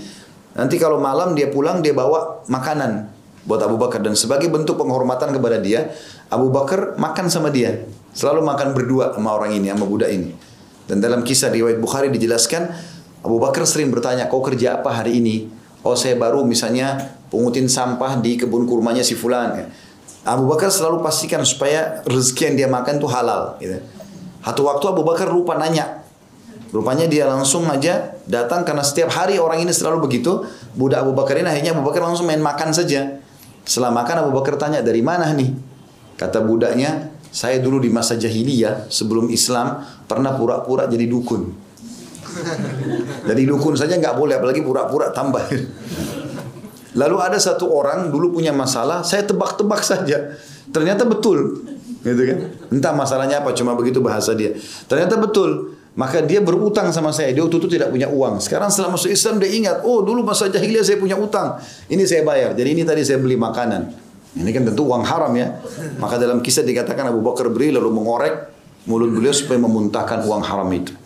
Nanti 0.54 0.78
kalau 0.78 1.02
malam 1.02 1.34
dia 1.34 1.50
pulang 1.50 1.82
dia 1.82 1.98
bawa 1.98 2.46
makanan 2.46 3.10
buat 3.44 3.60
Abu 3.66 3.82
Bakar 3.82 4.06
dan 4.06 4.14
sebagai 4.14 4.48
bentuk 4.54 4.78
penghormatan 4.78 5.34
kepada 5.34 5.58
dia, 5.58 5.90
Abu 6.30 6.54
Bakar 6.54 6.96
makan 7.02 7.28
sama 7.28 7.50
dia. 7.50 7.82
Selalu 8.14 8.46
makan 8.46 8.78
berdua 8.78 9.18
sama 9.18 9.34
orang 9.34 9.58
ini, 9.58 9.74
sama 9.74 9.90
budak 9.90 10.14
ini. 10.14 10.30
Dan 10.86 11.02
dalam 11.02 11.26
kisah 11.26 11.50
riwayat 11.50 11.82
Bukhari 11.82 12.14
dijelaskan, 12.14 12.70
Abu 13.26 13.42
Bakar 13.42 13.66
sering 13.66 13.90
bertanya, 13.90 14.30
kau 14.30 14.46
kerja 14.46 14.78
apa 14.78 14.94
hari 14.94 15.18
ini? 15.18 15.50
Oh 15.82 15.98
saya 15.98 16.14
baru 16.14 16.46
misalnya 16.46 17.18
pungutin 17.34 17.66
sampah 17.66 18.22
di 18.22 18.38
kebun 18.38 18.70
kurmanya 18.70 19.02
si 19.02 19.18
Fulan. 19.18 19.66
Abu 20.24 20.46
Bakar 20.48 20.70
selalu 20.70 21.02
pastikan 21.02 21.42
supaya 21.44 22.06
rezeki 22.06 22.54
yang 22.54 22.56
dia 22.56 22.70
makan 22.70 23.02
itu 23.02 23.08
halal. 23.10 23.58
Gitu. 23.58 23.82
Satu 24.46 24.62
waktu 24.70 24.86
Abu 24.94 25.02
Bakar 25.04 25.28
lupa 25.34 25.58
nanya 25.58 26.03
Rupanya 26.74 27.06
dia 27.06 27.30
langsung 27.30 27.70
aja 27.70 28.18
datang 28.26 28.66
karena 28.66 28.82
setiap 28.82 29.14
hari 29.14 29.38
orang 29.38 29.62
ini 29.62 29.70
selalu 29.70 30.10
begitu. 30.10 30.42
Budak 30.74 31.06
Abu 31.06 31.14
Bakar 31.14 31.38
ini 31.38 31.46
akhirnya 31.46 31.78
Abu 31.78 31.86
Bakar 31.86 32.02
langsung 32.02 32.26
main 32.26 32.42
makan 32.42 32.74
saja. 32.74 33.22
Setelah 33.62 33.94
makan 33.94 34.26
Abu 34.26 34.32
Bakar 34.34 34.58
tanya 34.58 34.82
dari 34.82 35.06
mana 35.06 35.30
nih? 35.38 35.54
Kata 36.18 36.42
budaknya, 36.42 37.14
saya 37.30 37.62
dulu 37.62 37.78
di 37.78 37.94
masa 37.94 38.18
jahiliyah 38.18 38.90
sebelum 38.90 39.30
Islam 39.30 39.86
pernah 40.10 40.34
pura-pura 40.34 40.90
jadi 40.90 41.06
dukun. 41.06 41.62
Jadi 43.30 43.46
dukun 43.46 43.78
saja 43.78 43.94
nggak 43.94 44.18
boleh, 44.18 44.42
apalagi 44.42 44.66
pura-pura 44.66 45.14
tambah. 45.14 45.46
Lalu 47.00 47.18
ada 47.22 47.38
satu 47.38 47.70
orang 47.70 48.10
dulu 48.10 48.42
punya 48.42 48.50
masalah, 48.50 49.06
saya 49.06 49.22
tebak-tebak 49.22 49.86
saja. 49.86 50.34
Ternyata 50.74 51.06
betul, 51.06 51.62
gitu 52.02 52.22
kan? 52.26 52.38
Entah 52.74 52.94
masalahnya 52.98 53.46
apa, 53.46 53.54
cuma 53.54 53.78
begitu 53.78 54.02
bahasa 54.02 54.34
dia. 54.34 54.58
Ternyata 54.90 55.22
betul 55.22 55.78
Maka 55.94 56.26
dia 56.26 56.42
berutang 56.42 56.90
sama 56.90 57.14
saya. 57.14 57.30
Dia 57.30 57.46
waktu 57.46 57.62
itu 57.62 57.70
tidak 57.70 57.94
punya 57.94 58.10
uang. 58.10 58.42
Sekarang 58.42 58.74
setelah 58.74 58.98
masuk 58.98 59.14
Islam 59.14 59.38
dia 59.38 59.50
ingat, 59.54 59.86
oh 59.86 60.02
dulu 60.02 60.26
masa 60.26 60.50
jahiliyah 60.50 60.82
saya 60.82 60.98
punya 60.98 61.14
utang. 61.14 61.62
Ini 61.86 62.02
saya 62.10 62.26
bayar. 62.26 62.58
Jadi 62.58 62.70
ini 62.74 62.82
tadi 62.82 63.06
saya 63.06 63.22
beli 63.22 63.38
makanan. 63.38 63.94
Ini 64.34 64.50
kan 64.50 64.66
tentu 64.66 64.90
uang 64.90 65.06
haram 65.06 65.30
ya. 65.38 65.62
Maka 66.02 66.18
dalam 66.18 66.42
kisah 66.42 66.66
dikatakan 66.66 67.14
Abu 67.14 67.22
Bakar 67.22 67.54
beri 67.54 67.70
lalu 67.70 67.94
mengorek 67.94 68.50
mulut 68.90 69.14
beliau 69.14 69.32
supaya 69.32 69.62
memuntahkan 69.62 70.26
uang 70.26 70.42
haram 70.42 70.68
itu. 70.74 70.98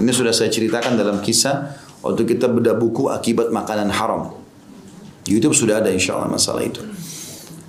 Ini 0.00 0.10
sudah 0.10 0.32
saya 0.32 0.48
ceritakan 0.48 0.96
dalam 0.96 1.20
kisah 1.20 1.76
waktu 2.00 2.24
kita 2.24 2.48
bedah 2.48 2.74
buku 2.80 3.12
akibat 3.12 3.52
makanan 3.52 3.92
haram. 3.92 4.32
YouTube 5.28 5.52
sudah 5.52 5.84
ada 5.84 5.92
insya 5.92 6.16
Allah 6.16 6.32
masalah 6.32 6.64
itu. 6.64 6.80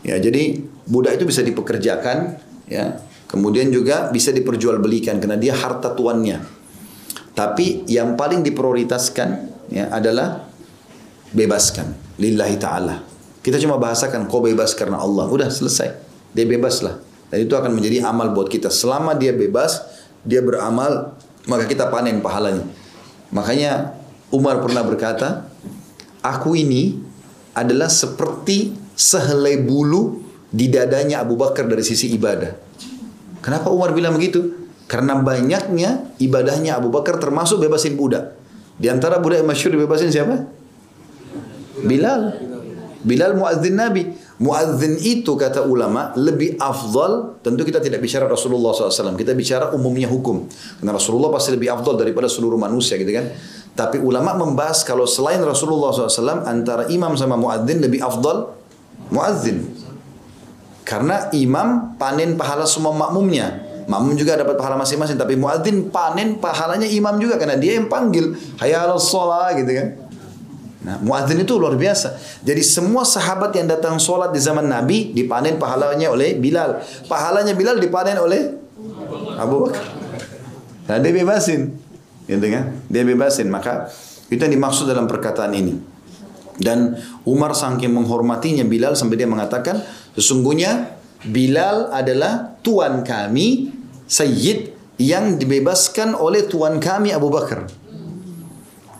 Ya 0.07 0.15
jadi 0.23 0.63
budak 0.87 1.19
itu 1.19 1.27
bisa 1.27 1.43
dipekerjakan 1.43 2.39
ya 2.71 3.03
Kemudian 3.35 3.67
juga 3.67 4.07
bisa 4.15 4.31
diperjualbelikan 4.31 5.19
karena 5.19 5.35
dia 5.35 5.51
harta 5.51 5.91
tuannya. 5.91 6.39
Tapi 7.35 7.83
yang 7.91 8.15
paling 8.15 8.47
diprioritaskan 8.47 9.29
ya 9.67 9.91
adalah 9.91 10.47
bebaskan 11.35 12.15
lillahi 12.15 12.55
taala. 12.55 13.03
Kita 13.43 13.59
cuma 13.59 13.75
bahasakan 13.75 14.31
kau 14.31 14.39
bebas 14.39 14.71
karena 14.71 15.03
Allah. 15.03 15.27
Udah 15.27 15.51
selesai. 15.51 15.91
Dia 16.31 16.47
bebaslah. 16.47 17.03
Dan 17.27 17.43
itu 17.43 17.53
akan 17.59 17.75
menjadi 17.75 18.07
amal 18.07 18.31
buat 18.31 18.47
kita. 18.47 18.71
Selama 18.71 19.13
dia 19.19 19.35
bebas, 19.35 19.83
dia 20.23 20.39
beramal, 20.39 21.19
maka 21.51 21.67
kita 21.67 21.91
panen 21.91 22.23
pahalanya. 22.23 22.63
Makanya 23.35 23.99
Umar 24.31 24.63
pernah 24.63 24.81
berkata, 24.81 25.51
aku 26.23 26.55
ini 26.55 26.97
adalah 27.51 27.91
seperti 27.91 28.73
sehelai 28.95 29.59
bulu 29.59 30.23
di 30.49 30.71
dadanya 30.71 31.19
Abu 31.19 31.35
Bakar 31.35 31.67
dari 31.67 31.83
sisi 31.83 32.15
ibadah. 32.15 32.64
Kenapa 33.45 33.69
Umar 33.69 33.93
bilang 33.93 34.17
begitu? 34.17 34.57
Karena 34.89 35.21
banyaknya 35.21 36.09
ibadahnya 36.17 36.81
Abu 36.81 36.89
Bakar 36.89 37.21
termasuk 37.21 37.61
bebasin 37.61 37.93
budak. 37.93 38.33
Di 38.81 38.89
antara 38.89 39.21
budak 39.21 39.45
yang 39.45 39.49
masyur 39.49 39.77
dibebasin 39.77 40.09
siapa? 40.09 40.49
Bilal. 41.85 42.41
Bilal 43.05 43.37
muazzin 43.37 43.77
Nabi. 43.77 44.09
Muazzin 44.41 44.97
itu 44.99 45.37
kata 45.37 45.61
ulama 45.61 46.09
lebih 46.17 46.57
afdal. 46.57 47.37
Tentu 47.45 47.61
kita 47.61 47.77
tidak 47.77 48.01
bicara 48.01 48.25
Rasulullah 48.25 48.73
SAW. 48.73 49.13
Kita 49.13 49.37
bicara 49.37 49.71
umumnya 49.77 50.09
hukum. 50.09 50.49
Karena 50.81 50.97
Rasulullah 50.97 51.29
pasti 51.29 51.53
lebih 51.53 51.69
afdal 51.69 52.01
daripada 52.01 52.25
seluruh 52.25 52.57
manusia 52.57 52.97
gitu 52.97 53.13
kan. 53.13 53.29
Tapi 53.77 54.01
ulama 54.01 54.33
membahas 54.33 54.81
kalau 54.81 55.05
selain 55.05 55.39
Rasulullah 55.43 55.93
SAW 55.93 56.49
antara 56.49 56.89
imam 56.89 57.13
sama 57.13 57.37
muazzin 57.37 57.77
lebih 57.77 58.01
afdal 58.01 58.57
muazzin. 59.13 59.74
Karena 60.85 61.33
imam 61.33 61.97
panen 61.97 62.37
pahala 62.37 62.69
semua 62.69 62.93
makmumnya. 62.93 63.65
Makmum 63.89 64.13
juga 64.13 64.37
dapat 64.37 64.53
pahala 64.53 64.77
masing-masing. 64.77 65.17
Tapi 65.17 65.33
muadzin 65.33 65.89
panen 65.89 66.37
pahalanya 66.37 66.85
imam 66.85 67.17
juga. 67.17 67.41
Karena 67.41 67.57
dia 67.57 67.81
yang 67.81 67.89
panggil. 67.89 68.37
Hayya 68.61 68.85
ala 68.85 68.95
sholat 69.01 69.57
gitu 69.57 69.73
kan. 69.73 69.87
Nah, 70.85 71.01
muadzin 71.01 71.41
itu 71.41 71.57
luar 71.57 71.73
biasa. 71.73 72.13
Jadi 72.45 72.61
semua 72.61 73.01
sahabat 73.01 73.49
yang 73.57 73.65
datang 73.65 73.97
sholat 73.97 74.29
di 74.29 74.37
zaman 74.37 74.69
Nabi 74.69 75.17
dipanen 75.17 75.57
pahalanya 75.57 76.13
oleh 76.13 76.37
Bilal. 76.37 76.77
Pahalanya 77.09 77.57
Bilal 77.57 77.81
dipanen 77.81 78.21
oleh 78.21 78.53
Abu 79.41 79.65
Bakar. 79.65 79.81
Nah, 80.85 81.01
dia 81.01 81.09
bebasin. 81.09 81.73
Gitu 82.29 82.45
kan? 82.53 82.77
Dia 82.85 83.01
bebasin. 83.01 83.49
Maka 83.49 83.89
itu 84.29 84.37
yang 84.37 84.53
dimaksud 84.53 84.85
dalam 84.85 85.09
perkataan 85.09 85.57
ini. 85.57 85.73
Dan 86.61 86.95
Umar 87.25 87.57
saking 87.57 87.89
menghormatinya 87.89 88.63
Bilal 88.63 88.93
sampai 88.93 89.17
dia 89.17 89.25
mengatakan, 89.25 89.81
sesungguhnya 90.15 90.95
Bilal 91.25 91.89
adalah 91.89 92.61
tuan 92.61 93.01
kami, 93.01 93.73
Sayyid 94.05 94.77
yang 95.01 95.41
dibebaskan 95.41 96.13
oleh 96.13 96.45
tuan 96.45 96.77
kami 96.77 97.09
Abu 97.09 97.33
Bakar. 97.33 97.65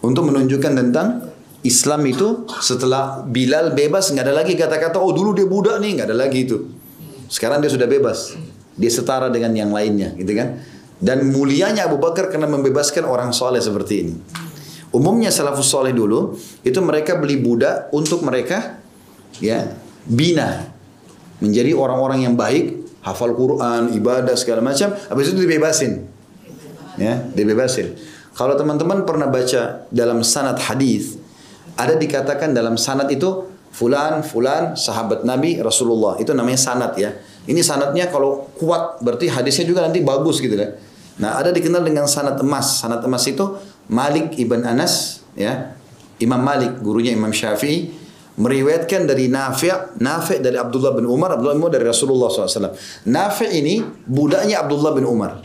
Untuk 0.02 0.26
menunjukkan 0.26 0.74
tentang 0.74 1.30
Islam 1.62 2.02
itu 2.10 2.50
setelah 2.62 3.22
Bilal 3.26 3.78
bebas 3.78 4.10
nggak 4.10 4.26
ada 4.26 4.36
lagi 4.42 4.54
kata-kata 4.58 4.98
oh 5.02 5.14
dulu 5.14 5.38
dia 5.38 5.46
budak 5.50 5.82
nih 5.82 6.02
nggak 6.02 6.08
ada 6.10 6.18
lagi 6.18 6.50
itu. 6.50 6.58
Sekarang 7.30 7.62
dia 7.62 7.70
sudah 7.70 7.86
bebas. 7.86 8.34
Dia 8.76 8.92
setara 8.92 9.30
dengan 9.30 9.54
yang 9.54 9.72
lainnya 9.74 10.14
gitu 10.18 10.34
kan. 10.34 10.62
Dan 10.98 11.30
mulianya 11.30 11.86
Abu 11.86 12.02
Bakar 12.02 12.34
karena 12.34 12.50
membebaskan 12.50 13.06
orang 13.06 13.34
soleh 13.34 13.62
seperti 13.62 13.94
ini. 14.02 14.16
Umumnya 14.94 15.30
salafus 15.30 15.70
soleh 15.70 15.94
dulu 15.94 16.38
itu 16.66 16.80
mereka 16.82 17.18
beli 17.20 17.38
budak 17.38 17.92
untuk 17.92 18.24
mereka 18.24 18.80
ya 19.44 19.76
bina 20.08 20.75
menjadi 21.46 21.78
orang-orang 21.78 22.26
yang 22.26 22.34
baik, 22.34 22.98
hafal 23.06 23.38
Quran, 23.38 23.94
ibadah 23.94 24.34
segala 24.34 24.66
macam. 24.66 24.90
Habis 24.98 25.32
itu 25.32 25.46
dibebasin, 25.46 26.02
ya 26.98 27.22
dibebasin. 27.38 27.94
Kalau 28.36 28.58
teman-teman 28.60 29.08
pernah 29.08 29.32
baca 29.32 29.88
dalam 29.94 30.20
sanad 30.26 30.60
hadis 30.60 31.16
ada 31.80 31.96
dikatakan 31.96 32.52
dalam 32.52 32.76
sanad 32.76 33.08
itu 33.08 33.48
fulan 33.72 34.24
fulan 34.24 34.76
sahabat 34.76 35.28
Nabi 35.28 35.60
Rasulullah 35.60 36.20
itu 36.20 36.36
namanya 36.36 36.60
sanad 36.60 36.96
ya. 37.00 37.16
Ini 37.46 37.62
sanadnya 37.62 38.10
kalau 38.12 38.50
kuat 38.58 39.00
berarti 39.06 39.30
hadisnya 39.30 39.70
juga 39.70 39.86
nanti 39.86 40.04
bagus 40.04 40.44
gitu 40.44 40.56
kan. 40.56 40.76
Nah 41.20 41.40
ada 41.40 41.52
dikenal 41.56 41.84
dengan 41.84 42.08
sanad 42.12 42.36
emas. 42.40 42.84
Sanad 42.84 43.04
emas 43.04 43.24
itu 43.28 43.44
Malik 43.88 44.36
ibn 44.36 44.66
Anas 44.66 45.24
ya 45.38 45.76
Imam 46.20 46.40
Malik 46.40 46.80
gurunya 46.80 47.12
Imam 47.12 47.32
Syafi'i 47.32 47.92
meriwayatkan 48.36 49.08
dari 49.08 49.32
Nafi' 49.32 50.00
Nafi' 50.04 50.44
dari 50.44 50.60
Abdullah 50.60 50.92
bin 50.92 51.08
Umar 51.08 51.40
Abdullah 51.40 51.56
bin 51.56 51.64
Umar 51.64 51.74
dari 51.74 51.88
Rasulullah 51.88 52.28
SAW 52.28 52.76
Nafi' 53.08 53.50
ini 53.56 53.80
budaknya 54.06 54.64
Abdullah 54.64 54.92
bin 54.92 55.08
Umar. 55.08 55.40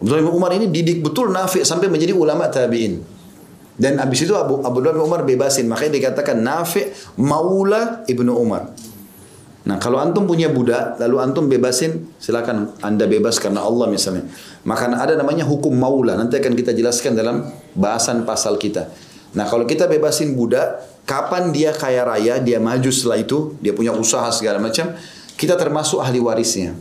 Abdullah 0.00 0.20
bin 0.20 0.32
Umar 0.32 0.50
ini 0.52 0.68
didik 0.68 1.00
betul 1.00 1.32
Nafi' 1.32 1.64
sampai 1.64 1.88
menjadi 1.88 2.12
ulama 2.12 2.48
tabi'in. 2.52 3.00
Dan 3.74 3.98
habis 3.98 4.22
itu 4.22 4.36
Abu 4.36 4.62
Abdullah 4.62 4.94
bin 4.94 5.02
Umar 5.02 5.20
bebasin. 5.26 5.66
Makanya 5.66 5.98
dikatakan 5.98 6.38
Nafi' 6.38 7.16
Maula 7.18 8.06
ibnu 8.06 8.30
Umar. 8.36 8.70
Nah 9.64 9.80
kalau 9.80 9.96
antum 9.96 10.28
punya 10.28 10.52
budak, 10.52 11.00
lalu 11.00 11.16
antum 11.24 11.48
bebasin, 11.48 12.12
silakan 12.20 12.76
anda 12.84 13.08
bebas 13.08 13.40
karena 13.40 13.64
Allah 13.64 13.88
misalnya. 13.88 14.28
Maka 14.68 14.92
ada 14.92 15.16
namanya 15.16 15.48
hukum 15.48 15.72
maula, 15.72 16.20
nanti 16.20 16.36
akan 16.36 16.52
kita 16.52 16.76
jelaskan 16.76 17.16
dalam 17.16 17.48
bahasan 17.72 18.28
pasal 18.28 18.60
kita. 18.60 18.92
Nah 19.32 19.48
kalau 19.48 19.64
kita 19.64 19.88
bebasin 19.88 20.36
budak, 20.36 20.93
kapan 21.04 21.52
dia 21.52 21.70
kaya 21.72 22.04
raya, 22.04 22.40
dia 22.40 22.60
maju 22.60 22.90
setelah 22.90 23.20
itu, 23.20 23.56
dia 23.60 23.76
punya 23.76 23.92
usaha 23.92 24.28
segala 24.32 24.60
macam, 24.60 24.96
kita 25.36 25.54
termasuk 25.56 26.00
ahli 26.00 26.20
warisnya. 26.20 26.76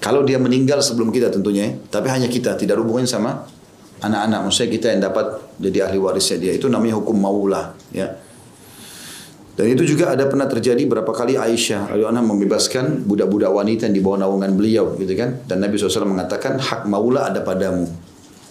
Kalau 0.00 0.20
dia 0.20 0.36
meninggal 0.36 0.84
sebelum 0.84 1.08
kita 1.08 1.32
tentunya, 1.32 1.80
tapi 1.88 2.12
hanya 2.12 2.28
kita, 2.28 2.60
tidak 2.60 2.76
hubungan 2.76 3.08
sama 3.08 3.48
anak-anak. 4.04 4.40
Maksudnya 4.44 4.70
kita 4.76 4.86
yang 4.92 5.00
dapat 5.00 5.26
jadi 5.56 5.88
ahli 5.88 5.96
warisnya 5.96 6.36
dia. 6.36 6.52
Itu 6.52 6.68
namanya 6.68 7.00
hukum 7.00 7.16
maula. 7.16 7.72
Ya. 7.88 8.20
Dan 9.54 9.70
itu 9.70 9.86
juga 9.86 10.10
ada 10.10 10.26
pernah 10.26 10.50
terjadi 10.50 10.82
berapa 10.82 11.06
kali 11.14 11.38
Aisyah 11.38 11.94
radhiyallahu 11.94 12.26
membebaskan 12.26 13.06
budak-budak 13.06 13.54
wanita 13.54 13.86
yang 13.86 13.94
di 13.94 14.02
bawah 14.02 14.26
naungan 14.26 14.50
beliau 14.58 14.98
gitu 14.98 15.14
kan. 15.14 15.46
Dan 15.46 15.62
Nabi 15.62 15.78
SAW 15.78 16.10
mengatakan 16.10 16.58
hak 16.58 16.90
maula 16.90 17.30
ada 17.30 17.38
padamu. 17.38 17.86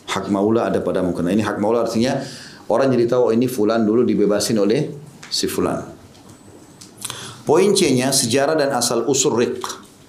Hak 0.08 0.32
maula 0.32 0.72
ada 0.72 0.80
padamu. 0.80 1.12
Karena 1.12 1.36
ini 1.36 1.44
hak 1.44 1.60
maula 1.60 1.84
artinya 1.84 2.24
orang 2.70 2.88
jadi 2.94 3.06
tahu 3.18 3.30
oh, 3.30 3.32
ini 3.34 3.50
fulan 3.50 3.84
dulu 3.84 4.06
dibebasin 4.06 4.60
oleh 4.60 4.92
si 5.28 5.50
fulan. 5.50 5.84
Poin 7.44 7.76
C-nya 7.76 8.16
sejarah 8.16 8.56
dan 8.56 8.72
asal 8.72 9.04
usul 9.04 9.36
rik. 9.36 9.60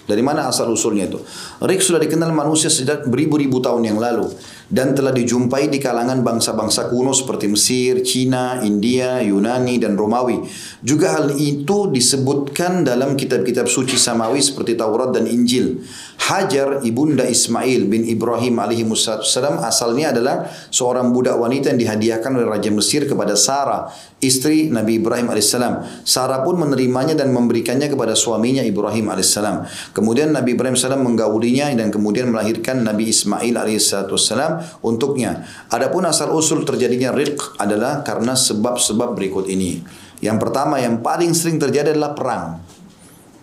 Dari 0.05 0.21
mana 0.21 0.53
asal 0.53 0.69
usulnya 0.69 1.09
itu? 1.09 1.17
Rik 1.65 1.81
sudah 1.81 1.97
dikenal 1.97 2.29
manusia 2.29 2.69
sejak 2.69 3.09
beribu-ribu 3.09 3.57
tahun 3.65 3.89
yang 3.89 3.97
lalu 3.97 4.29
dan 4.69 4.97
telah 4.97 5.13
dijumpai 5.13 5.69
di 5.69 5.77
kalangan 5.77 6.25
bangsa-bangsa 6.25 6.89
kuno 6.89 7.13
seperti 7.13 7.53
Mesir, 7.53 8.01
Cina, 8.01 8.65
India, 8.65 9.21
Yunani 9.21 9.77
dan 9.77 9.97
Romawi. 9.99 10.41
Juga 10.81 11.21
hal 11.21 11.37
itu 11.37 11.93
disebutkan 11.93 12.85
dalam 12.85 13.17
kitab-kitab 13.17 13.69
suci 13.69 14.01
samawi 14.01 14.41
seperti 14.41 14.77
Taurat 14.77 15.13
dan 15.13 15.29
Injil. 15.29 15.85
Hajar 16.15 16.81
ibunda 16.87 17.27
Ismail 17.27 17.85
bin 17.91 18.07
Ibrahim 18.09 18.57
alaihi 18.57 18.87
salam 18.97 19.61
asalnya 19.61 20.15
adalah 20.15 20.49
seorang 20.73 21.13
budak 21.13 21.37
wanita 21.37 21.75
yang 21.75 21.81
dihadiahkan 21.81 22.31
oleh 22.33 22.47
Raja 22.49 22.71
Mesir 22.73 23.05
kepada 23.05 23.37
Sarah, 23.37 23.93
istri 24.25 24.73
Nabi 24.73 25.03
Ibrahim 25.03 25.29
alaihissalam. 25.29 26.07
Sarah 26.07 26.41
pun 26.41 26.57
menerimanya 26.57 27.13
dan 27.13 27.29
memberikannya 27.35 27.93
kepada 27.93 28.17
suaminya 28.17 28.65
Ibrahim 28.65 29.13
alaihissalam. 29.13 29.69
Kemudian 29.93 30.33
Nabi 30.33 30.57
Ibrahim 30.57 30.79
alaihissalam 30.79 31.03
menggaulinya 31.05 31.77
dan 31.77 31.93
kemudian 31.93 32.33
melahirkan 32.33 32.81
Nabi 32.87 33.13
Ismail 33.13 33.55
alaihissalam 33.61 34.54
untuknya. 34.85 35.47
Adapun 35.73 36.05
asal 36.05 36.31
usul 36.35 36.67
terjadinya 36.69 37.15
rizq 37.15 37.57
adalah 37.57 38.05
karena 38.05 38.37
sebab-sebab 38.37 39.17
berikut 39.17 39.49
ini. 39.49 39.81
Yang 40.21 40.37
pertama 40.41 40.81
yang 40.81 41.05
paling 41.05 41.33
sering 41.33 41.61
terjadi 41.61 41.93
adalah 41.95 42.13
perang. 42.13 42.47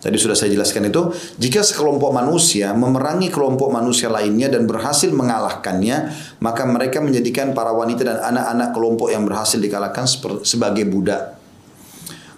Tadi 0.01 0.17
sudah 0.17 0.33
saya 0.33 0.49
jelaskan 0.49 0.89
itu, 0.89 1.13
jika 1.37 1.61
sekelompok 1.61 2.09
manusia 2.09 2.73
memerangi 2.73 3.29
kelompok 3.29 3.69
manusia 3.69 4.09
lainnya 4.09 4.49
dan 4.49 4.65
berhasil 4.65 5.13
mengalahkannya, 5.13 6.09
maka 6.41 6.65
mereka 6.65 7.05
menjadikan 7.05 7.53
para 7.53 7.69
wanita 7.69 8.01
dan 8.01 8.17
anak-anak 8.17 8.73
kelompok 8.73 9.13
yang 9.13 9.29
berhasil 9.29 9.61
dikalahkan 9.61 10.09
sebagai 10.41 10.89
budak. 10.89 11.37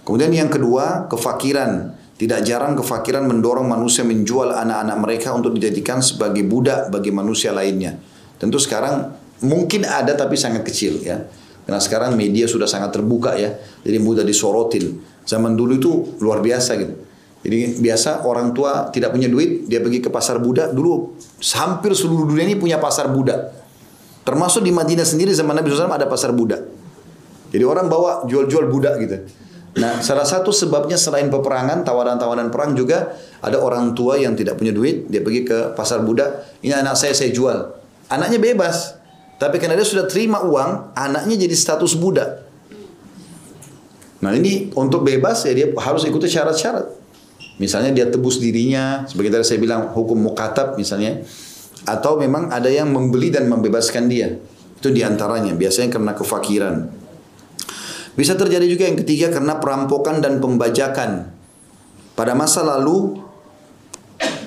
Kemudian 0.03 0.35
yang 0.35 0.51
kedua, 0.51 1.07
kefakiran. 1.07 1.95
Tidak 2.13 2.43
jarang 2.43 2.75
kefakiran 2.75 3.25
mendorong 3.25 3.65
manusia 3.65 4.03
menjual 4.03 4.51
anak-anak 4.51 4.97
mereka 4.99 5.31
untuk 5.31 5.55
dijadikan 5.55 6.03
sebagai 6.03 6.43
budak 6.43 6.91
bagi 6.91 7.15
manusia 7.15 7.55
lainnya. 7.55 7.95
Tentu 8.37 8.57
sekarang 8.59 9.13
mungkin 9.43 9.83
ada 9.83 10.15
tapi 10.15 10.39
sangat 10.39 10.63
kecil 10.63 11.03
ya. 11.03 11.25
Karena 11.63 11.79
sekarang 11.79 12.19
media 12.19 12.43
sudah 12.43 12.67
sangat 12.67 12.91
terbuka 12.91 13.39
ya, 13.39 13.55
jadi 13.87 13.97
mudah 13.99 14.27
disorotin. 14.27 14.99
Zaman 15.23 15.55
dulu 15.55 15.79
itu 15.79 15.91
luar 16.19 16.43
biasa 16.43 16.75
gitu. 16.75 16.93
Jadi 17.43 17.79
biasa 17.79 18.23
orang 18.23 18.55
tua 18.55 18.87
tidak 18.91 19.15
punya 19.15 19.27
duit, 19.27 19.67
dia 19.67 19.79
pergi 19.83 19.99
ke 20.03 20.07
pasar 20.11 20.39
budak. 20.39 20.71
Dulu 20.75 21.19
hampir 21.59 21.91
seluruh 21.95 22.27
dunia 22.27 22.47
ini 22.47 22.55
punya 22.55 22.79
pasar 22.79 23.11
budak. 23.11 23.51
Termasuk 24.23 24.63
di 24.63 24.71
Madinah 24.71 25.03
sendiri 25.03 25.35
zaman 25.35 25.59
Nabi 25.59 25.67
SAW 25.71 25.91
ada 25.91 26.07
pasar 26.07 26.31
budak. 26.31 26.63
Jadi 27.51 27.63
orang 27.67 27.91
bawa 27.91 28.23
jual-jual 28.27 28.71
budak 28.71 28.95
gitu. 29.03 29.27
Nah, 29.73 29.99
salah 29.99 30.23
satu 30.23 30.53
sebabnya 30.53 30.95
selain 30.95 31.27
peperangan, 31.33 31.83
tawaran-tawaran 31.83 32.47
perang 32.53 32.77
juga 32.77 33.17
ada 33.43 33.57
orang 33.59 33.91
tua 33.97 34.21
yang 34.21 34.37
tidak 34.37 34.61
punya 34.61 34.69
duit, 34.69 35.09
dia 35.09 35.19
pergi 35.19 35.43
ke 35.43 35.73
pasar 35.73 36.05
budak, 36.05 36.61
ini 36.61 36.71
anak 36.71 36.93
saya 36.93 37.11
saya 37.11 37.33
jual. 37.33 37.82
Anaknya 38.11 38.39
bebas, 38.39 38.99
tapi 39.39 39.59
karena 39.59 39.75
dia 39.75 39.87
sudah 39.87 40.07
terima 40.07 40.43
uang, 40.43 40.95
anaknya 40.95 41.35
jadi 41.47 41.55
status 41.55 41.99
budak. 41.99 42.43
Nah 44.23 44.31
ini 44.31 44.71
untuk 44.79 45.03
bebas 45.03 45.43
ya 45.43 45.51
dia 45.51 45.67
harus 45.75 46.07
ikuti 46.07 46.31
syarat-syarat. 46.31 46.87
Misalnya 47.59 47.91
dia 47.91 48.05
tebus 48.07 48.39
dirinya, 48.39 49.03
seperti 49.03 49.29
tadi 49.29 49.43
saya 49.45 49.59
bilang 49.59 49.91
hukum 49.91 50.15
mukatab 50.15 50.79
misalnya. 50.79 51.21
Atau 51.83 52.15
memang 52.15 52.47
ada 52.47 52.71
yang 52.71 52.87
membeli 52.95 53.27
dan 53.27 53.51
membebaskan 53.51 54.07
dia. 54.07 54.39
Itu 54.79 54.95
di 54.95 55.03
antaranya, 55.03 55.51
biasanya 55.51 55.91
karena 55.91 56.15
kefakiran. 56.15 56.75
Bisa 58.15 58.39
terjadi 58.39 58.63
juga 58.63 58.87
yang 58.87 58.95
ketiga 59.03 59.27
karena 59.27 59.59
perampokan 59.59 60.23
dan 60.23 60.39
pembajakan. 60.39 61.33
Pada 62.15 62.37
masa 62.37 62.63
lalu 62.63 63.19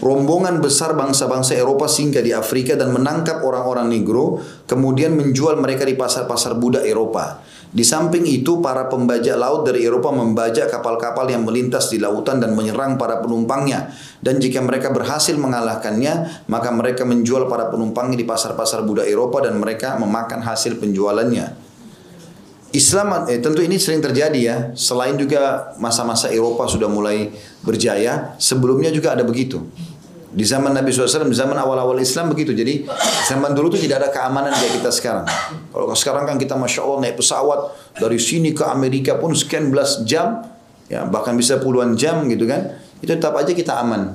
rombongan 0.00 0.62
besar 0.62 0.94
bangsa-bangsa 0.94 1.58
Eropa 1.58 1.90
singgah 1.90 2.22
di 2.22 2.30
Afrika 2.30 2.78
dan 2.78 2.94
menangkap 2.94 3.42
orang-orang 3.42 3.90
Negro, 3.90 4.38
kemudian 4.68 5.16
menjual 5.18 5.58
mereka 5.58 5.82
di 5.82 5.98
pasar-pasar 5.98 6.54
budak 6.54 6.86
Eropa. 6.86 7.42
Di 7.66 7.82
samping 7.82 8.24
itu, 8.24 8.62
para 8.62 8.86
pembajak 8.86 9.36
laut 9.36 9.66
dari 9.66 9.84
Eropa 9.84 10.14
membajak 10.14 10.70
kapal-kapal 10.70 11.28
yang 11.28 11.44
melintas 11.44 11.90
di 11.90 11.98
lautan 11.98 12.38
dan 12.38 12.54
menyerang 12.54 12.96
para 12.96 13.18
penumpangnya. 13.20 13.90
Dan 14.22 14.38
jika 14.38 14.62
mereka 14.62 14.94
berhasil 14.94 15.34
mengalahkannya, 15.34 16.46
maka 16.48 16.70
mereka 16.72 17.02
menjual 17.02 17.50
para 17.50 17.68
penumpangnya 17.68 18.16
di 18.16 18.24
pasar-pasar 18.24 18.86
budak 18.86 19.10
Eropa 19.10 19.44
dan 19.44 19.58
mereka 19.58 19.98
memakan 19.98 20.46
hasil 20.46 20.78
penjualannya. 20.78 21.65
Islam 22.76 23.24
eh, 23.24 23.40
tentu 23.40 23.64
ini 23.64 23.80
sering 23.80 24.04
terjadi 24.04 24.40
ya. 24.40 24.56
Selain 24.76 25.16
juga 25.16 25.72
masa-masa 25.80 26.28
Eropa 26.28 26.68
sudah 26.68 26.92
mulai 26.92 27.32
berjaya, 27.64 28.36
sebelumnya 28.36 28.92
juga 28.92 29.16
ada 29.16 29.24
begitu. 29.24 29.64
Di 30.36 30.44
zaman 30.44 30.76
Nabi 30.76 30.92
SAW, 30.92 31.32
di 31.32 31.32
zaman 31.32 31.56
awal-awal 31.56 31.96
Islam 31.96 32.28
begitu. 32.28 32.52
Jadi 32.52 32.84
zaman 33.24 33.56
dulu 33.56 33.72
itu 33.72 33.88
tidak 33.88 34.04
ada 34.04 34.08
keamanan 34.12 34.52
kayak 34.52 34.84
kita 34.84 34.90
sekarang. 34.92 35.24
Kalau 35.72 35.96
sekarang 35.96 36.28
kan 36.28 36.36
kita 36.36 36.52
Masya 36.60 36.84
Allah 36.84 36.98
naik 37.08 37.16
pesawat 37.16 37.60
dari 37.96 38.20
sini 38.20 38.52
ke 38.52 38.60
Amerika 38.68 39.16
pun 39.16 39.32
sekian 39.32 39.72
belas 39.72 40.04
jam, 40.04 40.44
ya 40.92 41.08
bahkan 41.08 41.32
bisa 41.32 41.56
puluhan 41.56 41.96
jam 41.96 42.28
gitu 42.28 42.44
kan. 42.44 42.76
Itu 43.00 43.16
tetap 43.16 43.32
aja 43.32 43.56
kita 43.56 43.80
aman. 43.80 44.12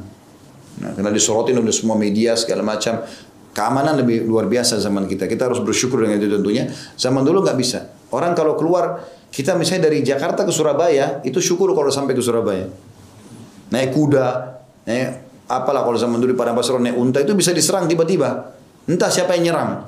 Nah, 0.82 0.94
karena 0.94 1.10
disorotin 1.10 1.58
oleh 1.58 1.74
semua 1.74 1.98
media 1.98 2.38
segala 2.38 2.62
macam. 2.62 3.02
Keamanan 3.52 4.00
lebih 4.00 4.24
luar 4.24 4.48
biasa 4.48 4.80
zaman 4.80 5.12
kita. 5.12 5.28
Kita 5.28 5.52
harus 5.52 5.60
bersyukur 5.60 6.06
dengan 6.06 6.22
itu 6.22 6.32
tentunya. 6.32 6.72
Zaman 6.96 7.26
dulu 7.26 7.44
nggak 7.44 7.58
bisa. 7.60 7.91
Orang 8.12 8.36
kalau 8.36 8.60
keluar, 8.60 9.08
kita 9.32 9.56
misalnya 9.56 9.88
dari 9.88 10.04
Jakarta 10.04 10.44
ke 10.44 10.52
Surabaya, 10.52 11.24
itu 11.24 11.40
syukur 11.40 11.72
kalau 11.72 11.88
sampai 11.88 12.12
ke 12.12 12.20
Surabaya. 12.20 12.68
Naik 13.72 13.96
kuda, 13.96 14.28
naik 14.84 15.08
apalah 15.48 15.84
kalau 15.84 15.96
zaman 15.96 16.20
dulu 16.20 16.36
pada 16.36 16.52
pasar 16.52 16.80
naik 16.80 16.96
unta 16.96 17.24
itu 17.24 17.32
bisa 17.32 17.56
diserang 17.56 17.88
tiba-tiba. 17.88 18.52
Entah 18.88 19.08
siapa 19.08 19.36
yang 19.40 19.52
nyerang. 19.52 19.88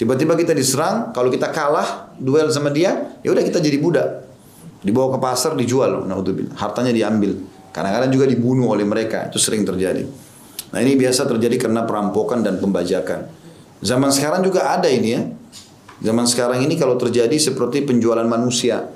Tiba-tiba 0.00 0.32
kita 0.34 0.56
diserang, 0.56 1.12
kalau 1.12 1.28
kita 1.28 1.52
kalah 1.52 2.16
duel 2.16 2.48
sama 2.48 2.72
dia, 2.72 3.20
ya 3.20 3.30
udah 3.30 3.44
kita 3.44 3.60
jadi 3.60 3.76
budak. 3.76 4.08
Dibawa 4.82 5.14
ke 5.14 5.18
pasar 5.20 5.52
dijual, 5.54 6.08
naudzubillah. 6.08 6.58
Hartanya 6.58 6.90
diambil. 6.90 7.38
Kadang-kadang 7.70 8.10
juga 8.10 8.26
dibunuh 8.26 8.72
oleh 8.72 8.82
mereka, 8.82 9.28
itu 9.30 9.38
sering 9.38 9.62
terjadi. 9.62 10.02
Nah 10.72 10.78
ini 10.80 10.96
biasa 10.96 11.28
terjadi 11.28 11.68
karena 11.68 11.84
perampokan 11.84 12.40
dan 12.40 12.56
pembajakan. 12.56 13.28
Zaman 13.84 14.10
sekarang 14.10 14.40
juga 14.40 14.72
ada 14.72 14.88
ini 14.88 15.08
ya. 15.12 15.22
Zaman 16.02 16.26
sekarang 16.26 16.66
ini 16.66 16.74
kalau 16.74 16.98
terjadi 16.98 17.34
seperti 17.38 17.86
penjualan 17.86 18.26
manusia. 18.26 18.90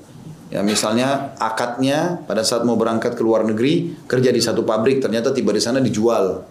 Ya 0.50 0.62
misalnya 0.62 1.34
akadnya 1.38 2.22
pada 2.26 2.42
saat 2.46 2.62
mau 2.62 2.78
berangkat 2.78 3.18
ke 3.18 3.22
luar 3.22 3.42
negeri 3.42 3.98
kerja 4.06 4.30
di 4.30 4.38
satu 4.38 4.62
pabrik 4.62 5.02
ternyata 5.02 5.30
tiba 5.30 5.54
di 5.54 5.62
sana 5.62 5.78
dijual. 5.78 6.42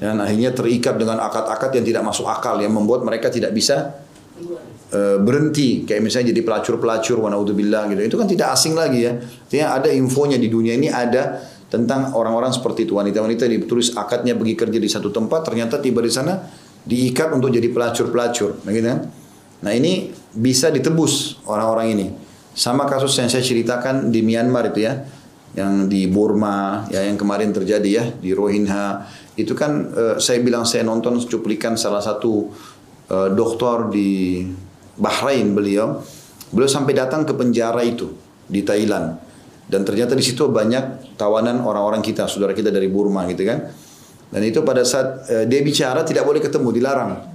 Dan 0.00 0.20
akhirnya 0.20 0.52
terikat 0.56 0.96
dengan 0.96 1.20
akad-akad 1.20 1.72
yang 1.76 1.84
tidak 1.84 2.02
masuk 2.04 2.28
akal 2.28 2.60
yang 2.60 2.72
membuat 2.72 3.04
mereka 3.04 3.28
tidak 3.28 3.52
bisa 3.56 3.96
uh, 4.92 5.16
berhenti 5.20 5.88
kayak 5.88 6.02
misalnya 6.04 6.32
jadi 6.36 6.42
pelacur-pelacur 6.44 7.16
wa 7.20 7.28
naudzubillah 7.32 7.92
gitu. 7.92 8.00
Itu 8.04 8.16
kan 8.20 8.28
tidak 8.28 8.56
asing 8.56 8.76
lagi 8.76 9.04
ya. 9.04 9.16
Artinya 9.20 9.66
ada 9.72 9.88
infonya 9.92 10.36
di 10.36 10.48
dunia 10.48 10.76
ini 10.76 10.88
ada 10.92 11.44
tentang 11.68 12.12
orang-orang 12.12 12.52
seperti 12.52 12.88
itu 12.88 12.96
wanita-wanita 12.96 13.48
ditulis 13.48 13.96
akadnya 13.96 14.36
pergi 14.36 14.54
kerja 14.54 14.78
di 14.78 14.88
satu 14.88 15.08
tempat 15.08 15.48
ternyata 15.48 15.80
tiba 15.80 16.04
di 16.04 16.12
sana 16.12 16.38
diikat 16.84 17.32
untuk 17.32 17.48
jadi 17.48 17.72
pelacur-pelacur, 17.72 18.60
gitu 18.68 18.84
kan? 18.84 19.23
Nah 19.64 19.72
ini 19.72 20.12
bisa 20.36 20.68
ditebus 20.68 21.40
orang-orang 21.48 21.86
ini. 21.96 22.06
Sama 22.52 22.84
kasus 22.84 23.16
yang 23.16 23.32
saya 23.32 23.40
ceritakan 23.40 24.12
di 24.12 24.20
Myanmar 24.20 24.70
itu 24.70 24.84
ya, 24.84 25.02
yang 25.56 25.88
di 25.88 26.04
Burma, 26.06 26.84
ya 26.92 27.02
yang 27.02 27.16
kemarin 27.16 27.50
terjadi 27.50 27.90
ya 27.90 28.04
di 28.12 28.36
Rohingya. 28.36 29.08
Itu 29.34 29.56
kan 29.56 29.90
uh, 29.90 30.14
saya 30.20 30.44
bilang 30.44 30.68
saya 30.68 30.84
nonton 30.84 31.18
cuplikan 31.24 31.74
salah 31.80 32.04
satu 32.04 32.52
uh, 33.10 33.28
dokter 33.32 33.90
di 33.90 34.44
Bahrain 35.00 35.50
beliau. 35.56 35.98
Beliau 36.54 36.70
sampai 36.70 36.94
datang 36.94 37.26
ke 37.26 37.34
penjara 37.34 37.82
itu 37.82 38.14
di 38.46 38.62
Thailand. 38.62 39.18
Dan 39.64 39.82
ternyata 39.82 40.12
di 40.14 40.22
situ 40.22 40.46
banyak 40.46 41.16
tawanan 41.16 41.64
orang-orang 41.64 42.04
kita, 42.04 42.28
saudara 42.28 42.52
kita 42.52 42.68
dari 42.68 42.86
Burma 42.86 43.24
gitu 43.26 43.48
kan. 43.48 43.72
Dan 44.30 44.42
itu 44.44 44.62
pada 44.62 44.86
saat 44.86 45.26
uh, 45.26 45.44
dia 45.48 45.58
bicara 45.64 46.06
tidak 46.06 46.22
boleh 46.22 46.38
ketemu, 46.38 46.68
dilarang. 46.70 47.33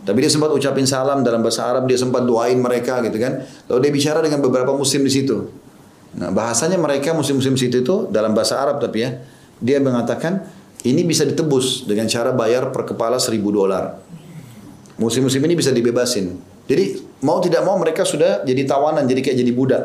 Tapi 0.00 0.18
dia 0.24 0.32
sempat 0.32 0.48
ucapin 0.48 0.88
salam 0.88 1.20
dalam 1.20 1.44
bahasa 1.44 1.68
Arab, 1.68 1.84
dia 1.84 2.00
sempat 2.00 2.24
doain 2.24 2.56
mereka 2.56 3.04
gitu 3.04 3.20
kan. 3.20 3.44
Lalu 3.68 3.78
dia 3.84 3.92
bicara 3.92 4.18
dengan 4.24 4.40
beberapa 4.40 4.72
muslim 4.72 5.04
di 5.04 5.12
situ. 5.12 5.44
Nah, 6.10 6.34
bahasanya 6.34 6.80
mereka 6.80 7.14
muslim-muslim 7.14 7.54
situ 7.54 7.86
itu 7.86 7.96
dalam 8.10 8.34
bahasa 8.34 8.58
Arab 8.58 8.82
tapi 8.82 9.06
ya, 9.06 9.22
dia 9.62 9.78
mengatakan 9.78 10.42
ini 10.82 11.06
bisa 11.06 11.22
ditebus 11.22 11.84
dengan 11.86 12.08
cara 12.10 12.32
bayar 12.34 12.72
per 12.74 12.88
kepala 12.88 13.20
seribu 13.20 13.52
dolar. 13.54 14.00
Muslim-muslim 14.98 15.44
ini 15.46 15.54
bisa 15.54 15.70
dibebasin. 15.70 16.34
Jadi 16.66 16.98
mau 17.22 17.38
tidak 17.38 17.62
mau 17.62 17.76
mereka 17.76 18.02
sudah 18.02 18.42
jadi 18.42 18.64
tawanan, 18.64 19.04
jadi 19.06 19.20
kayak 19.20 19.38
jadi 19.38 19.52
budak. 19.52 19.82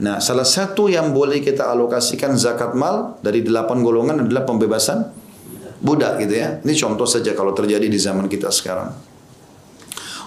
Nah, 0.00 0.16
salah 0.16 0.48
satu 0.48 0.88
yang 0.88 1.12
boleh 1.12 1.44
kita 1.44 1.68
alokasikan 1.68 2.32
zakat 2.38 2.72
mal 2.72 3.20
dari 3.20 3.44
delapan 3.44 3.84
golongan 3.84 4.24
adalah 4.24 4.48
pembebasan 4.48 5.12
budak 5.84 6.24
gitu 6.24 6.40
ya. 6.40 6.56
Ini 6.64 6.72
contoh 6.72 7.04
saja 7.04 7.36
kalau 7.36 7.52
terjadi 7.52 7.84
di 7.84 8.00
zaman 8.00 8.24
kita 8.24 8.48
sekarang. 8.48 9.09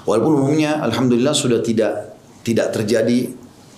Walaupun 0.03 0.33
umumnya 0.43 0.83
alhamdulillah 0.83 1.31
sudah 1.31 1.63
tidak 1.63 2.15
tidak 2.43 2.75
terjadi 2.75 3.31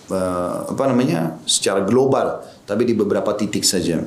uh, 0.10 0.74
apa 0.74 0.84
namanya 0.90 1.38
secara 1.46 1.86
global, 1.86 2.42
tapi 2.66 2.86
di 2.86 2.98
beberapa 2.98 3.34
titik 3.38 3.62
saja. 3.62 4.02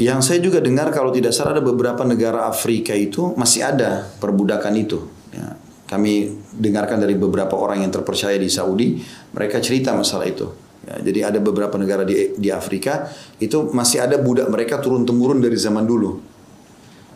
Yang 0.00 0.20
saya 0.24 0.38
juga 0.40 0.64
dengar 0.64 0.88
kalau 0.88 1.12
tidak 1.12 1.36
salah 1.36 1.52
ada 1.52 1.64
beberapa 1.64 2.00
negara 2.08 2.48
Afrika 2.48 2.96
itu 2.96 3.36
masih 3.36 3.60
ada 3.60 4.08
perbudakan 4.24 4.72
itu. 4.80 5.04
Ya, 5.36 5.52
kami 5.84 6.32
dengarkan 6.56 6.96
dari 6.96 7.12
beberapa 7.12 7.52
orang 7.60 7.84
yang 7.84 7.92
terpercaya 7.92 8.40
di 8.40 8.48
Saudi, 8.48 9.04
mereka 9.36 9.60
cerita 9.60 9.92
masalah 9.92 10.24
itu. 10.24 10.48
Ya, 10.88 10.96
jadi 10.98 11.28
ada 11.28 11.38
beberapa 11.44 11.76
negara 11.76 12.08
di, 12.08 12.32
di 12.40 12.48
Afrika 12.48 13.12
itu 13.36 13.68
masih 13.76 14.00
ada 14.00 14.16
budak 14.16 14.48
mereka 14.48 14.80
turun 14.80 15.04
temurun 15.04 15.44
dari 15.44 15.60
zaman 15.60 15.84
dulu. 15.84 16.32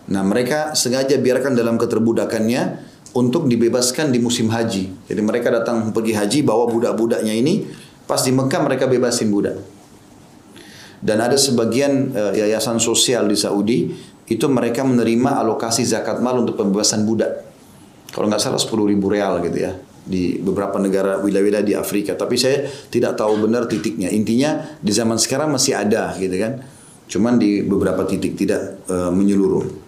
Nah 0.07 0.23
mereka 0.23 0.77
sengaja 0.79 1.19
biarkan 1.19 1.59
dalam 1.59 1.75
keterbudakannya 1.81 2.63
untuk 3.17 3.49
dibebaskan 3.49 4.13
di 4.13 4.21
musim 4.21 4.53
haji. 4.53 5.09
Jadi 5.09 5.21
mereka 5.25 5.49
datang 5.49 5.89
pergi 5.97 6.13
haji 6.13 6.39
bawa 6.45 6.69
budak-budaknya 6.69 7.33
ini 7.33 7.65
pas 8.05 8.21
di 8.21 8.31
Mekah 8.31 8.61
mereka 8.61 8.85
bebasin 8.85 9.33
budak. 9.33 9.57
Dan 11.01 11.25
ada 11.25 11.37
sebagian 11.41 12.13
uh, 12.13 12.33
yayasan 12.37 12.77
sosial 12.77 13.25
di 13.25 13.37
Saudi 13.37 13.89
itu 14.29 14.47
mereka 14.53 14.85
menerima 14.85 15.41
alokasi 15.41 15.87
zakat 15.89 16.21
mal 16.21 16.37
untuk 16.45 16.61
pembebasan 16.61 17.09
budak. 17.09 17.47
Kalau 18.13 18.29
nggak 18.29 18.43
salah 18.43 18.61
10 18.61 18.93
ribu 18.93 19.09
real 19.09 19.41
gitu 19.41 19.59
ya 19.65 19.73
di 20.07 20.39
beberapa 20.39 20.79
negara 20.79 21.19
wilayah-wilayah 21.19 21.67
di 21.67 21.75
Afrika. 21.75 22.15
Tapi 22.15 22.39
saya 22.39 22.69
tidak 22.93 23.19
tahu 23.19 23.49
benar 23.49 23.67
titiknya. 23.67 24.13
Intinya 24.13 24.79
di 24.79 24.93
zaman 24.95 25.19
sekarang 25.19 25.51
masih 25.51 25.75
ada 25.75 26.15
gitu 26.17 26.37
kan. 26.39 26.63
Cuman 27.07 27.39
di 27.39 27.63
beberapa 27.67 28.07
titik 28.07 28.39
tidak 28.39 28.87
uh, 28.87 29.11
menyeluruh. 29.11 29.86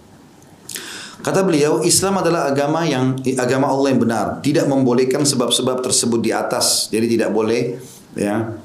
Kata 1.29 1.45
beliau, 1.45 1.85
Islam 1.85 2.25
adalah 2.25 2.49
agama 2.49 2.89
yang 2.89 3.21
agama 3.37 3.69
Allah 3.69 3.93
yang 3.93 4.01
benar, 4.01 4.41
tidak 4.41 4.65
membolehkan 4.65 5.29
sebab-sebab 5.29 5.85
tersebut 5.85 6.25
di 6.25 6.33
atas. 6.33 6.89
Jadi 6.89 7.21
tidak 7.21 7.37
boleh 7.37 7.77
ya 8.17 8.57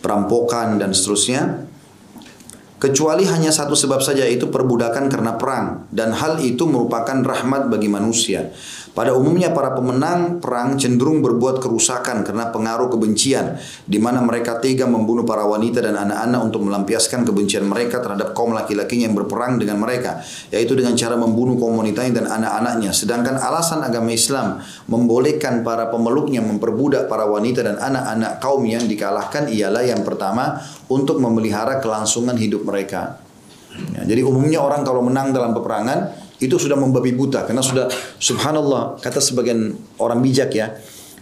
perampokan 0.00 0.80
dan 0.80 0.96
seterusnya. 0.96 1.68
kecuali 2.78 3.26
hanya 3.26 3.50
satu 3.50 3.74
sebab 3.74 3.98
saja 4.00 4.22
yaitu 4.22 4.48
perbudakan 4.54 5.10
karena 5.10 5.34
perang 5.34 5.90
dan 5.90 6.14
hal 6.14 6.38
itu 6.40 6.64
merupakan 6.64 7.20
rahmat 7.20 7.68
bagi 7.68 7.92
manusia. 7.92 8.56
Pada 8.98 9.14
umumnya 9.14 9.54
para 9.54 9.78
pemenang 9.78 10.42
perang 10.42 10.74
cenderung 10.74 11.22
berbuat 11.22 11.62
kerusakan 11.62 12.26
karena 12.26 12.50
pengaruh 12.50 12.90
kebencian 12.90 13.54
di 13.86 14.02
mana 14.02 14.18
mereka 14.26 14.58
tega 14.58 14.90
membunuh 14.90 15.22
para 15.22 15.46
wanita 15.46 15.78
dan 15.78 15.94
anak-anak 15.94 16.40
untuk 16.42 16.66
melampiaskan 16.66 17.22
kebencian 17.22 17.62
mereka 17.62 18.02
terhadap 18.02 18.34
kaum 18.34 18.50
laki-lakinya 18.50 19.06
yang 19.06 19.14
berperang 19.14 19.62
dengan 19.62 19.78
mereka 19.78 20.18
yaitu 20.50 20.74
dengan 20.74 20.98
cara 20.98 21.14
membunuh 21.14 21.54
kaum 21.62 21.78
wanitanya 21.78 22.18
dan 22.18 22.26
anak-anaknya. 22.26 22.90
Sedangkan 22.90 23.38
alasan 23.38 23.86
agama 23.86 24.10
Islam 24.10 24.58
membolehkan 24.90 25.62
para 25.62 25.94
pemeluknya 25.94 26.42
memperbudak 26.42 27.06
para 27.06 27.22
wanita 27.30 27.62
dan 27.62 27.78
anak-anak 27.78 28.42
kaum 28.42 28.66
yang 28.66 28.82
dikalahkan 28.82 29.46
ialah 29.46 29.86
yang 29.86 30.02
pertama 30.02 30.58
untuk 30.90 31.22
memelihara 31.22 31.78
kelangsungan 31.78 32.34
hidup 32.34 32.66
mereka. 32.66 33.22
Ya, 33.94 34.02
jadi 34.02 34.26
umumnya 34.26 34.58
orang 34.58 34.82
kalau 34.82 35.06
menang 35.06 35.30
dalam 35.30 35.54
peperangan 35.54 36.17
itu 36.38 36.54
sudah 36.54 36.78
membabi 36.78 37.14
buta. 37.14 37.46
Karena 37.46 37.62
sudah 37.62 37.90
subhanallah 38.18 39.02
kata 39.02 39.18
sebagian 39.18 39.74
orang 39.98 40.22
bijak 40.22 40.50
ya 40.54 40.74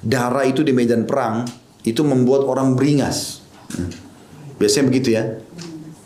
darah 0.04 0.44
itu 0.44 0.60
di 0.60 0.76
medan 0.76 1.08
perang 1.08 1.48
itu 1.86 2.02
membuat 2.04 2.44
orang 2.44 2.76
beringas. 2.76 3.42
Hmm. 3.66 3.90
biasanya 4.56 4.84
begitu 4.88 5.08
ya. 5.12 5.42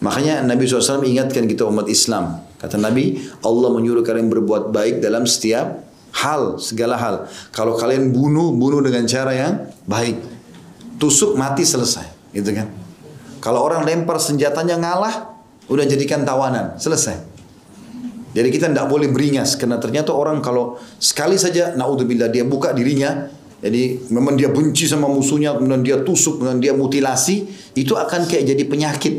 Makanya 0.00 0.40
Nabi 0.42 0.64
SAW 0.64 1.04
ingatkan 1.04 1.44
kita 1.44 1.68
umat 1.68 1.86
Islam. 1.86 2.40
Kata 2.56 2.80
Nabi 2.80 3.20
Allah 3.44 3.68
menyuruh 3.68 4.00
kalian 4.00 4.32
berbuat 4.32 4.72
baik 4.72 5.04
dalam 5.04 5.28
setiap 5.28 5.84
hal 6.16 6.56
segala 6.56 6.96
hal. 6.96 7.28
Kalau 7.52 7.76
kalian 7.76 8.10
bunuh 8.10 8.50
bunuh 8.56 8.80
dengan 8.80 9.04
cara 9.06 9.32
yang 9.36 9.54
baik. 9.84 10.18
Tusuk 10.96 11.36
mati 11.36 11.64
selesai. 11.64 12.32
Gitu 12.32 12.50
kan? 12.52 12.68
Kalau 13.40 13.64
orang 13.64 13.84
lempar 13.84 14.20
senjatanya 14.20 14.76
ngalah 14.80 15.36
udah 15.68 15.84
jadikan 15.84 16.24
tawanan. 16.24 16.76
Selesai 16.80 17.29
jadi 18.30 18.48
kita 18.48 18.66
tidak 18.70 18.86
boleh 18.86 19.10
beringas 19.10 19.58
karena 19.58 19.82
ternyata 19.82 20.14
orang 20.14 20.38
kalau 20.38 20.78
sekali 21.02 21.34
saja 21.34 21.74
naudzubillah 21.74 22.30
dia 22.30 22.46
buka 22.46 22.70
dirinya 22.70 23.26
jadi 23.60 24.08
memang 24.08 24.40
dia 24.40 24.48
benci 24.48 24.88
sama 24.88 25.10
musuhnya 25.10 25.58
kemudian 25.58 25.82
dia 25.84 25.96
tusuk 26.00 26.40
kemudian 26.40 26.60
dia 26.62 26.72
mutilasi 26.72 27.44
itu 27.76 27.92
akan 27.92 28.24
kayak 28.24 28.56
jadi 28.56 28.64
penyakit 28.64 29.14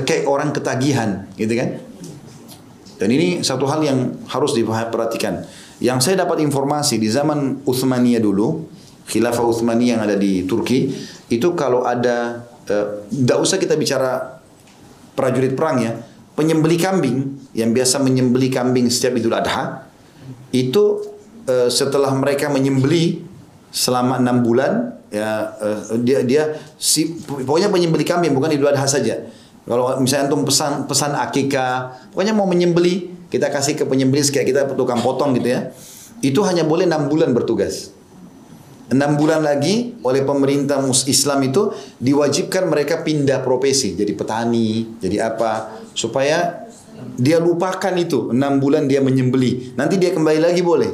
kayak 0.00 0.24
orang 0.24 0.56
ketagihan 0.56 1.28
gitu 1.36 1.52
kan. 1.52 1.76
Dan 2.96 3.08
ini 3.12 3.42
satu 3.44 3.68
hal 3.68 3.82
yang 3.84 4.24
harus 4.30 4.54
diperhatikan. 4.56 5.44
Yang 5.82 5.98
saya 6.06 6.22
dapat 6.22 6.40
informasi 6.40 7.02
di 7.02 7.10
zaman 7.10 7.66
Utsmaniyah 7.66 8.22
dulu, 8.22 8.70
khilafah 9.10 9.42
Utsmaniyah 9.42 9.98
yang 9.98 10.02
ada 10.06 10.14
di 10.14 10.46
Turki, 10.46 10.94
itu 11.26 11.48
kalau 11.58 11.82
ada 11.82 12.46
tidak 13.10 13.36
uh, 13.36 13.42
usah 13.42 13.58
kita 13.58 13.74
bicara 13.74 14.38
prajurit 15.18 15.58
perang 15.58 15.82
ya, 15.82 15.92
penyembeli 16.38 16.78
kambing 16.78 17.18
yang 17.52 17.70
biasa 17.72 18.00
menyembeli 18.00 18.48
kambing 18.48 18.88
setiap 18.88 19.16
Idul 19.16 19.36
Adha 19.36 19.84
itu 20.52 21.04
uh, 21.48 21.68
setelah 21.68 22.12
mereka 22.16 22.48
menyembeli 22.48 23.24
selama 23.72 24.20
enam 24.20 24.44
bulan 24.44 25.00
ya 25.12 25.52
uh, 25.60 25.96
dia 26.00 26.24
dia 26.24 26.56
si 26.76 27.20
pokoknya 27.24 27.68
penyembeli 27.68 28.04
kambing 28.04 28.32
bukan 28.32 28.52
Idul 28.52 28.72
Adha 28.72 28.88
saja. 28.88 29.28
Kalau 29.62 29.94
misalnya 30.02 30.32
antum 30.32 30.42
pesan 30.42 30.88
pesan 30.88 31.14
akikah 31.14 32.10
pokoknya 32.12 32.34
mau 32.34 32.48
menyembeli 32.48 33.28
kita 33.28 33.48
kasih 33.48 33.78
ke 33.78 33.84
penyembeli 33.88 34.20
kayak 34.28 34.46
kita 34.48 34.60
tukang 34.76 35.00
potong 35.00 35.36
gitu 35.36 35.52
ya. 35.52 35.72
Itu 36.24 36.44
hanya 36.44 36.64
boleh 36.64 36.88
enam 36.88 37.08
bulan 37.08 37.32
bertugas. 37.36 37.92
Enam 38.92 39.16
bulan 39.16 39.40
lagi 39.40 39.96
oleh 40.04 40.20
pemerintah 40.20 40.76
Islam 41.08 41.40
itu 41.48 41.72
diwajibkan 41.96 42.68
mereka 42.68 43.00
pindah 43.00 43.40
profesi 43.40 43.96
jadi 43.96 44.12
petani 44.12 45.00
jadi 45.00 45.32
apa 45.32 45.80
supaya 45.96 46.61
dia 47.18 47.38
lupakan 47.38 47.94
itu. 47.98 48.32
Enam 48.32 48.58
bulan 48.58 48.88
dia 48.90 49.02
menyembeli. 49.04 49.74
Nanti 49.78 50.00
dia 50.00 50.14
kembali 50.14 50.40
lagi 50.40 50.62
boleh. 50.64 50.92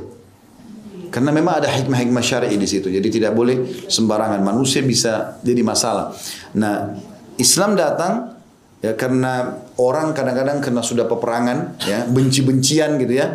Karena 1.09 1.33
memang 1.33 1.65
ada 1.65 1.69
hikmah-hikmah 1.73 2.25
syar'i 2.25 2.57
di 2.61 2.69
situ. 2.69 2.93
Jadi 2.93 3.09
tidak 3.09 3.33
boleh 3.33 3.89
sembarangan. 3.89 4.45
Manusia 4.45 4.85
bisa 4.85 5.41
jadi 5.41 5.65
masalah. 5.65 6.13
Nah 6.57 6.95
Islam 7.41 7.79
datang 7.79 8.37
ya 8.85 8.95
karena 8.95 9.57
orang 9.81 10.13
kadang-kadang 10.13 10.61
karena 10.61 10.83
sudah 10.85 11.09
peperangan 11.09 11.81
ya 11.89 12.05
benci-bencian 12.07 13.01
gitu 13.01 13.15
ya. 13.17 13.27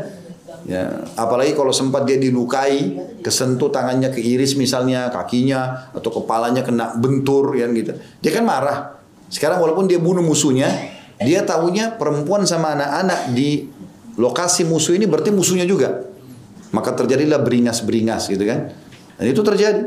Ya 0.64 1.04
apalagi 1.20 1.58
kalau 1.58 1.76
sempat 1.76 2.08
dia 2.08 2.16
dilukai 2.16 2.96
kesentuh 3.20 3.68
tangannya 3.68 4.14
keiris 4.16 4.56
misalnya 4.56 5.12
kakinya 5.12 5.92
atau 5.92 6.14
kepalanya 6.24 6.64
kena 6.64 6.94
bentur 6.96 7.58
ya 7.58 7.68
gitu. 7.74 7.98
Dia 8.22 8.32
kan 8.32 8.46
marah. 8.46 9.02
Sekarang 9.34 9.58
walaupun 9.60 9.90
dia 9.90 9.98
bunuh 9.98 10.22
musuhnya 10.22 10.93
dia 11.26 11.42
tahunya 11.44 11.98
perempuan 11.98 12.44
sama 12.46 12.76
anak-anak 12.76 13.34
di 13.34 13.68
lokasi 14.20 14.68
musuh 14.68 14.94
ini 14.94 15.10
berarti 15.10 15.34
musuhnya 15.34 15.66
juga. 15.66 16.06
Maka 16.74 16.98
terjadilah 16.98 17.42
beringas-beringas 17.42 18.30
gitu 18.34 18.46
kan. 18.46 18.74
Dan 19.18 19.26
itu 19.30 19.42
terjadi. 19.46 19.82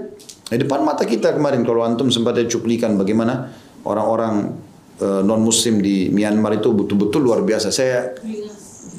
Di 0.47 0.63
depan 0.63 0.87
mata 0.87 1.03
kita 1.03 1.35
kemarin 1.35 1.67
kalau 1.67 1.83
antum 1.83 2.07
sempat 2.07 2.39
cuplikan 2.47 2.95
bagaimana 2.95 3.51
orang-orang 3.83 4.55
e, 5.03 5.07
non 5.27 5.43
muslim 5.43 5.83
di 5.83 6.07
Myanmar 6.15 6.63
itu 6.63 6.71
betul-betul 6.71 7.27
luar 7.27 7.43
biasa. 7.43 7.75
Saya 7.75 8.15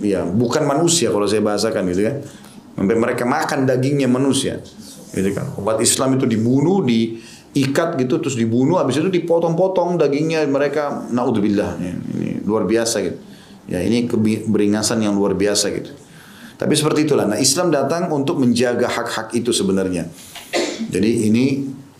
ya 0.03 0.27
bukan 0.27 0.67
manusia 0.67 1.07
kalau 1.15 1.23
saya 1.23 1.39
bahasakan 1.39 1.87
gitu 1.95 2.03
kan. 2.11 2.15
Sampai 2.77 2.95
mereka 2.99 3.23
makan 3.23 3.63
dagingnya 3.63 4.11
manusia. 4.11 4.59
Gitu 5.15 5.31
kan. 5.31 5.55
Umat 5.55 5.79
Islam 5.79 6.19
itu 6.19 6.27
dibunuh, 6.27 6.83
di 6.83 7.15
ikat 7.63 7.97
gitu 7.97 8.21
terus 8.21 8.35
dibunuh 8.35 8.77
habis 8.77 8.99
itu 8.99 9.09
dipotong-potong 9.09 9.97
dagingnya 9.97 10.45
mereka. 10.45 11.07
Naudzubillah. 11.09 11.79
Ini, 11.79 11.91
ini 12.17 12.29
luar 12.43 12.67
biasa 12.67 13.01
gitu. 13.01 13.17
Ya 13.67 13.83
ini 13.83 14.07
keberingasan 14.07 15.03
yang 15.03 15.15
luar 15.15 15.35
biasa 15.35 15.71
gitu. 15.73 15.91
Tapi 16.57 16.73
seperti 16.73 17.05
itulah. 17.05 17.29
Nah 17.29 17.37
Islam 17.37 17.69
datang 17.69 18.09
untuk 18.09 18.41
menjaga 18.41 18.89
hak-hak 18.89 19.35
itu 19.37 19.53
sebenarnya. 19.53 20.09
Jadi 20.89 21.29
ini 21.29 21.45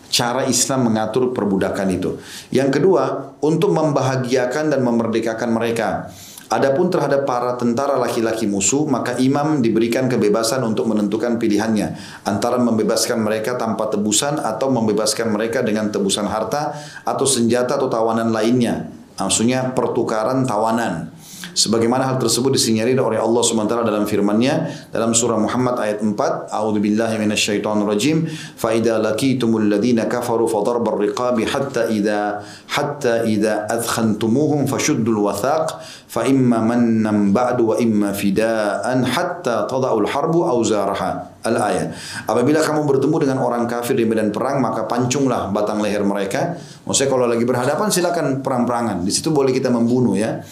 cara 0.08 0.48
Islam 0.48 0.90
mengatur 0.90 1.36
perbudakan 1.36 1.88
itu. 1.94 2.18
Yang 2.50 2.80
kedua 2.82 3.36
untuk 3.44 3.76
membahagiakan 3.76 4.74
dan 4.74 4.82
memerdekakan 4.82 5.50
mereka 5.52 6.10
Adapun 6.48 6.88
terhadap 6.88 7.28
para 7.28 7.60
tentara 7.60 8.00
laki-laki 8.00 8.48
musuh, 8.48 8.88
maka 8.88 9.20
imam 9.20 9.60
diberikan 9.60 10.08
kebebasan 10.08 10.64
untuk 10.64 10.88
menentukan 10.88 11.36
pilihannya 11.36 12.00
antara 12.24 12.56
membebaskan 12.56 13.20
mereka 13.20 13.60
tanpa 13.60 13.92
tebusan 13.92 14.40
atau 14.40 14.72
membebaskan 14.72 15.28
mereka 15.28 15.60
dengan 15.60 15.92
tebusan 15.92 16.24
harta 16.24 16.72
atau 17.04 17.28
senjata 17.28 17.76
atau 17.76 17.92
tawanan 17.92 18.32
lainnya. 18.32 18.88
Maksudnya 19.20 19.76
pertukaran 19.76 20.48
tawanan. 20.48 21.17
Sebagaimana 21.58 22.06
hal 22.06 22.22
tersebut 22.22 22.54
disinyalir 22.54 23.02
oleh 23.02 23.18
Allah 23.18 23.42
SWT 23.42 23.82
dalam 23.82 24.06
firman-Nya 24.06 24.86
dalam 24.94 25.18
surah 25.18 25.42
Muhammad 25.42 25.82
ayat 25.82 26.06
4, 26.06 26.54
A'udzu 26.54 26.78
billahi 26.78 27.18
minasyaitonir 27.18 27.90
rajim, 27.90 28.30
fa 28.30 28.78
idza 28.78 29.02
laqitumul 29.02 29.66
ladzina 29.66 30.06
kafaru 30.06 30.46
fadarbar 30.46 31.02
riqabi 31.02 31.50
hatta 31.50 31.90
idza 31.90 32.46
hatta 32.78 33.26
idza 33.26 33.66
adkhantumuhum 33.74 34.70
fashuddul 34.70 35.26
wathaq 35.26 35.82
fa 36.06 36.30
imma 36.30 36.62
mannan 36.62 37.34
ba'du 37.34 37.74
wa 37.74 37.76
imma 37.82 38.14
fidaan 38.14 39.02
hatta 39.02 39.66
tada'ul 39.66 40.06
harbu 40.06 40.46
auzaraha. 40.46 41.42
Al-ayat. 41.42 41.96
Apabila 42.28 42.60
kamu 42.62 42.86
bertemu 42.86 43.16
dengan 43.24 43.40
orang 43.42 43.66
kafir 43.66 43.96
di 43.96 44.06
medan 44.06 44.30
perang, 44.30 44.62
maka 44.62 44.84
pancunglah 44.84 45.50
batang 45.50 45.80
leher 45.80 46.04
mereka. 46.04 46.60
Maksudnya 46.86 47.10
kalau 47.10 47.26
lagi 47.26 47.48
berhadapan 47.48 47.88
silakan 47.88 48.44
perang-perangan. 48.44 49.02
Di 49.02 49.10
situ 49.16 49.32
boleh 49.32 49.56
kita 49.56 49.72
membunuh 49.72 50.20
ya. 50.20 50.44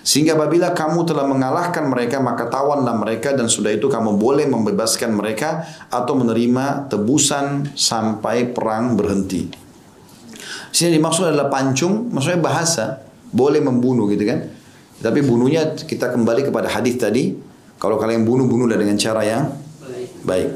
Sehingga 0.00 0.32
apabila 0.36 0.72
kamu 0.72 1.04
telah 1.04 1.28
mengalahkan 1.28 1.84
mereka 1.84 2.18
maka 2.24 2.48
tawanlah 2.48 2.96
mereka 2.96 3.36
dan 3.36 3.52
sudah 3.52 3.68
itu 3.72 3.86
kamu 3.86 4.16
boleh 4.16 4.48
membebaskan 4.48 5.12
mereka 5.12 5.64
atau 5.92 6.16
menerima 6.16 6.88
tebusan 6.88 7.76
sampai 7.76 8.48
perang 8.48 8.96
berhenti. 8.96 9.52
Sini 10.70 10.96
dimaksud 10.96 11.28
adalah 11.28 11.50
pancung, 11.50 12.08
maksudnya 12.14 12.40
bahasa, 12.40 13.02
boleh 13.34 13.58
membunuh 13.60 14.06
gitu 14.08 14.22
kan. 14.24 14.46
Tapi 15.00 15.20
bunuhnya 15.24 15.74
kita 15.76 16.12
kembali 16.12 16.46
kepada 16.46 16.70
hadis 16.70 17.00
tadi, 17.00 17.34
kalau 17.80 17.96
kalian 17.96 18.22
bunuh 18.22 18.46
bunuhlah 18.46 18.76
dengan 18.76 18.96
cara 19.00 19.24
yang 19.24 19.50
baik. 20.22 20.48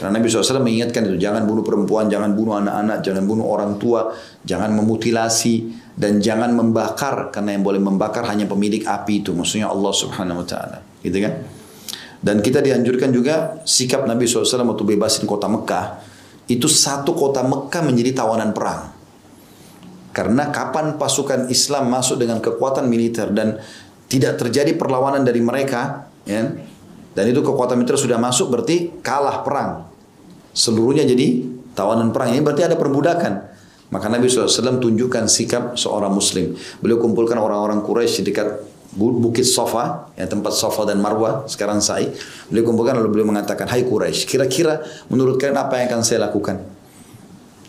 Karena 0.00 0.16
Nabi 0.16 0.32
SAW 0.32 0.64
mengingatkan 0.64 1.04
itu, 1.12 1.20
jangan 1.20 1.44
bunuh 1.44 1.60
perempuan, 1.60 2.08
jangan 2.08 2.32
bunuh 2.32 2.56
anak-anak, 2.56 3.04
jangan 3.04 3.28
bunuh 3.28 3.44
orang 3.44 3.76
tua, 3.76 4.08
jangan 4.48 4.72
memutilasi, 4.72 5.79
dan 5.98 6.22
jangan 6.22 6.54
membakar 6.54 7.34
karena 7.34 7.58
yang 7.58 7.64
boleh 7.66 7.82
membakar 7.82 8.26
hanya 8.30 8.46
pemilik 8.46 8.86
api 8.86 9.24
itu 9.24 9.34
maksudnya 9.34 9.70
Allah 9.70 9.92
Subhanahu 9.92 10.42
wa 10.42 10.46
taala. 10.46 10.78
Gitu 11.02 11.18
kan? 11.18 11.34
Dan 12.20 12.44
kita 12.44 12.60
dianjurkan 12.60 13.10
juga 13.16 13.64
sikap 13.64 14.04
Nabi 14.04 14.28
SAW 14.28 14.44
waktu 14.76 14.84
bebasin 14.84 15.24
kota 15.24 15.48
Mekah 15.48 16.04
itu 16.52 16.68
satu 16.68 17.16
kota 17.16 17.40
Mekah 17.40 17.80
menjadi 17.80 18.20
tawanan 18.20 18.52
perang. 18.52 18.92
Karena 20.10 20.50
kapan 20.50 20.98
pasukan 20.98 21.48
Islam 21.48 21.88
masuk 21.88 22.18
dengan 22.18 22.42
kekuatan 22.42 22.90
militer 22.90 23.30
dan 23.30 23.62
tidak 24.10 24.42
terjadi 24.42 24.74
perlawanan 24.74 25.22
dari 25.22 25.38
mereka 25.38 26.10
ya, 26.26 26.50
dan 27.14 27.24
itu 27.30 27.40
kekuatan 27.40 27.78
militer 27.78 27.94
sudah 27.94 28.18
masuk 28.18 28.50
berarti 28.50 29.00
kalah 29.00 29.46
perang. 29.46 29.86
Seluruhnya 30.50 31.06
jadi 31.06 31.46
tawanan 31.78 32.10
perang. 32.10 32.34
Ini 32.34 32.42
berarti 32.42 32.66
ada 32.66 32.74
perbudakan 32.74 33.49
Maka 33.90 34.06
Nabi 34.06 34.30
SAW 34.30 34.78
tunjukkan 34.78 35.26
sikap 35.26 35.74
seorang 35.74 36.14
muslim. 36.14 36.54
Beliau 36.78 37.02
kumpulkan 37.02 37.34
orang-orang 37.38 37.82
Quraisy 37.82 38.22
di 38.22 38.30
dekat 38.30 38.62
Bukit 38.90 39.46
Sofa, 39.46 40.10
ya 40.18 40.26
tempat 40.26 40.50
Sofa 40.50 40.82
dan 40.82 40.98
Marwah, 40.98 41.46
sekarang 41.46 41.78
Sa'i. 41.78 42.10
Beliau 42.50 42.70
kumpulkan 42.70 42.98
lalu 42.98 43.18
beliau 43.18 43.26
mengatakan, 43.30 43.70
Hai 43.70 43.86
Quraisy, 43.86 44.26
kira-kira 44.26 44.82
menurut 45.06 45.38
kalian 45.38 45.58
apa 45.58 45.78
yang 45.78 45.94
akan 45.94 46.02
saya 46.02 46.26
lakukan? 46.26 46.58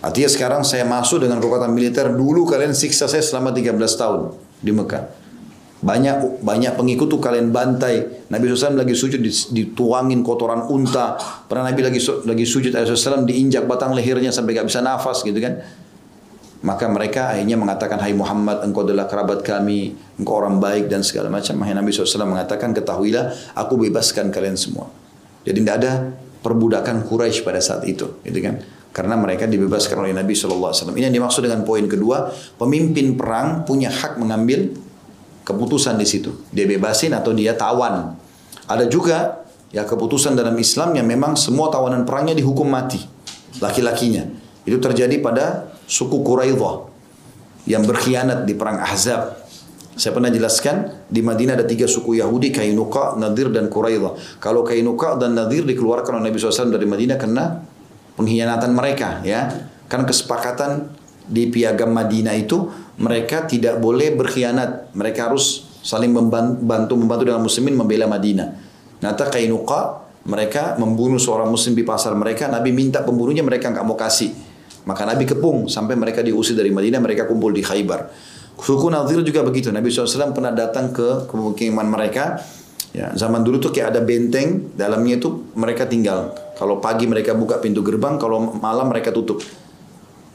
Artinya 0.01 0.29
sekarang 0.33 0.61
saya 0.65 0.81
masuk 0.81 1.21
dengan 1.21 1.37
kekuatan 1.37 1.69
militer, 1.69 2.09
dulu 2.09 2.49
kalian 2.49 2.73
siksa 2.73 3.05
saya 3.05 3.21
selama 3.21 3.53
13 3.53 3.77
tahun 3.77 4.33
di 4.57 4.73
Mekah. 4.73 5.03
Banyak 5.81 6.45
banyak 6.45 6.73
pengikut 6.77 7.09
tuh 7.09 7.17
kalian 7.17 7.49
bantai. 7.49 8.29
Nabi 8.29 8.45
SAW 8.53 8.77
lagi 8.77 8.93
sujud 8.93 9.17
dituangin 9.49 10.21
kotoran 10.21 10.69
unta. 10.69 11.17
Pernah 11.49 11.73
Nabi 11.73 11.81
lagi 11.81 11.97
lagi 12.01 12.45
sujud 12.45 12.69
SAW 12.69 13.25
diinjak 13.25 13.65
batang 13.65 13.97
lehernya 13.97 14.29
sampai 14.29 14.53
gak 14.53 14.69
bisa 14.69 14.85
nafas 14.85 15.25
gitu 15.25 15.41
kan. 15.41 15.57
Maka 16.61 16.85
mereka 16.85 17.33
akhirnya 17.33 17.57
mengatakan, 17.57 17.97
Hai 17.97 18.13
Muhammad, 18.13 18.61
engkau 18.61 18.85
adalah 18.85 19.09
kerabat 19.09 19.41
kami, 19.41 19.97
engkau 20.21 20.37
orang 20.37 20.61
baik 20.61 20.93
dan 20.93 21.01
segala 21.01 21.33
macam. 21.33 21.57
Akhirnya 21.65 21.81
Nabi 21.81 21.89
SAW 21.89 22.29
mengatakan, 22.29 22.69
ketahuilah, 22.77 23.57
aku 23.57 23.81
bebaskan 23.81 24.29
kalian 24.29 24.53
semua. 24.53 24.85
Jadi 25.41 25.57
tidak 25.65 25.75
ada 25.81 25.91
perbudakan 26.45 27.01
Quraisy 27.09 27.41
pada 27.41 27.57
saat 27.57 27.81
itu, 27.89 28.21
gitu 28.21 28.39
kan? 28.45 28.61
Karena 28.93 29.17
mereka 29.17 29.49
dibebaskan 29.49 30.05
oleh 30.05 30.13
Nabi 30.13 30.37
SAW. 30.37 30.93
Ini 30.93 31.09
yang 31.09 31.15
dimaksud 31.17 31.41
dengan 31.41 31.65
poin 31.65 31.89
kedua, 31.89 32.29
pemimpin 32.61 33.17
perang 33.17 33.65
punya 33.65 33.89
hak 33.89 34.21
mengambil 34.21 34.69
keputusan 35.41 35.97
di 35.97 36.05
situ. 36.05 36.45
Dia 36.53 36.69
bebasin 36.69 37.17
atau 37.17 37.33
dia 37.33 37.57
tawan. 37.57 38.13
Ada 38.69 38.85
juga 38.85 39.41
ya 39.73 39.87
keputusan 39.87 40.37
dalam 40.37 40.53
Islam 40.59 40.93
yang 40.93 41.07
memang 41.07 41.33
semua 41.39 41.71
tawanan 41.71 42.05
perangnya 42.05 42.37
dihukum 42.37 42.67
mati 42.67 43.01
laki-lakinya. 43.63 44.27
Itu 44.67 44.77
terjadi 44.77 45.17
pada 45.23 45.70
suku 45.91 46.23
Quraidah 46.23 46.87
yang 47.67 47.83
berkhianat 47.83 48.47
di 48.47 48.55
perang 48.55 48.79
Ahzab. 48.79 49.43
Saya 49.91 50.15
pernah 50.15 50.31
jelaskan 50.31 51.03
di 51.11 51.19
Madinah 51.19 51.59
ada 51.59 51.67
tiga 51.67 51.83
suku 51.83 52.15
Yahudi 52.23 52.55
Kainuka, 52.55 53.19
Nadir 53.19 53.51
dan 53.51 53.67
Quraidah. 53.67 54.39
Kalau 54.39 54.63
Kainuka 54.63 55.19
dan 55.19 55.35
Nadir 55.35 55.67
dikeluarkan 55.67 56.17
oleh 56.17 56.31
Nabi 56.31 56.39
SAW 56.39 56.71
dari 56.71 56.87
Madinah 56.87 57.17
karena 57.19 57.59
pengkhianatan 58.15 58.71
mereka 58.71 59.19
ya. 59.27 59.51
Kan 59.91 60.07
kesepakatan 60.07 60.95
di 61.27 61.51
piagam 61.51 61.91
Madinah 61.91 62.39
itu 62.39 62.71
mereka 63.03 63.43
tidak 63.43 63.83
boleh 63.83 64.15
berkhianat. 64.15 64.95
Mereka 64.95 65.27
harus 65.27 65.67
saling 65.83 66.15
membantu 66.15 66.95
membantu 66.95 67.23
dengan 67.27 67.43
muslimin 67.43 67.75
membela 67.75 68.07
Madinah. 68.07 68.47
Nata 69.03 69.27
Kainuka 69.27 70.07
mereka 70.23 70.79
membunuh 70.79 71.19
seorang 71.19 71.51
muslim 71.51 71.75
di 71.75 71.83
pasar 71.83 72.15
mereka. 72.15 72.47
Nabi 72.47 72.71
minta 72.71 73.03
pembunuhnya 73.03 73.43
mereka 73.43 73.67
nggak 73.67 73.85
mau 73.85 73.99
kasih. 73.99 74.50
Maka 74.85 75.05
Nabi 75.05 75.29
kepung 75.29 75.69
sampai 75.69 75.93
mereka 75.93 76.25
diusir 76.25 76.57
dari 76.57 76.73
Madinah, 76.73 76.97
mereka 76.97 77.29
kumpul 77.29 77.53
di 77.53 77.61
Khaybar. 77.61 78.09
Suku 78.61 78.93
Nadir 78.93 79.25
juga 79.25 79.41
begitu. 79.41 79.73
Nabi 79.73 79.89
SAW 79.89 80.33
pernah 80.33 80.53
datang 80.53 80.93
ke 80.93 81.25
pemukiman 81.29 81.85
mereka. 81.85 82.41
Ya, 82.91 83.09
zaman 83.15 83.41
dulu 83.41 83.57
tuh 83.57 83.71
kayak 83.71 83.95
ada 83.95 84.01
benteng, 84.03 84.75
dalamnya 84.75 85.17
itu 85.17 85.49
mereka 85.55 85.87
tinggal. 85.87 86.35
Kalau 86.59 86.83
pagi 86.83 87.07
mereka 87.07 87.31
buka 87.33 87.57
pintu 87.57 87.81
gerbang, 87.81 88.19
kalau 88.19 88.53
malam 88.59 88.91
mereka 88.91 89.15
tutup. 89.15 89.39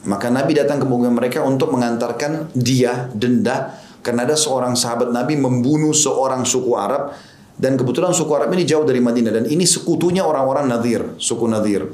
Maka 0.07 0.31
Nabi 0.31 0.55
datang 0.55 0.79
ke 0.79 0.87
pemukiman 0.87 1.19
mereka 1.19 1.43
untuk 1.43 1.75
mengantarkan 1.75 2.55
dia 2.55 3.11
denda 3.13 3.75
karena 4.07 4.23
ada 4.23 4.39
seorang 4.39 4.79
sahabat 4.79 5.11
Nabi 5.11 5.35
membunuh 5.35 5.91
seorang 5.91 6.47
suku 6.47 6.79
Arab 6.79 7.11
dan 7.59 7.75
kebetulan 7.75 8.15
suku 8.15 8.31
Arab 8.39 8.55
ini 8.55 8.63
jauh 8.63 8.87
dari 8.87 9.03
Madinah 9.03 9.33
dan 9.35 9.45
ini 9.51 9.67
sekutunya 9.67 10.23
orang-orang 10.23 10.71
Nadir, 10.71 11.19
suku 11.19 11.51
Nadir. 11.51 11.91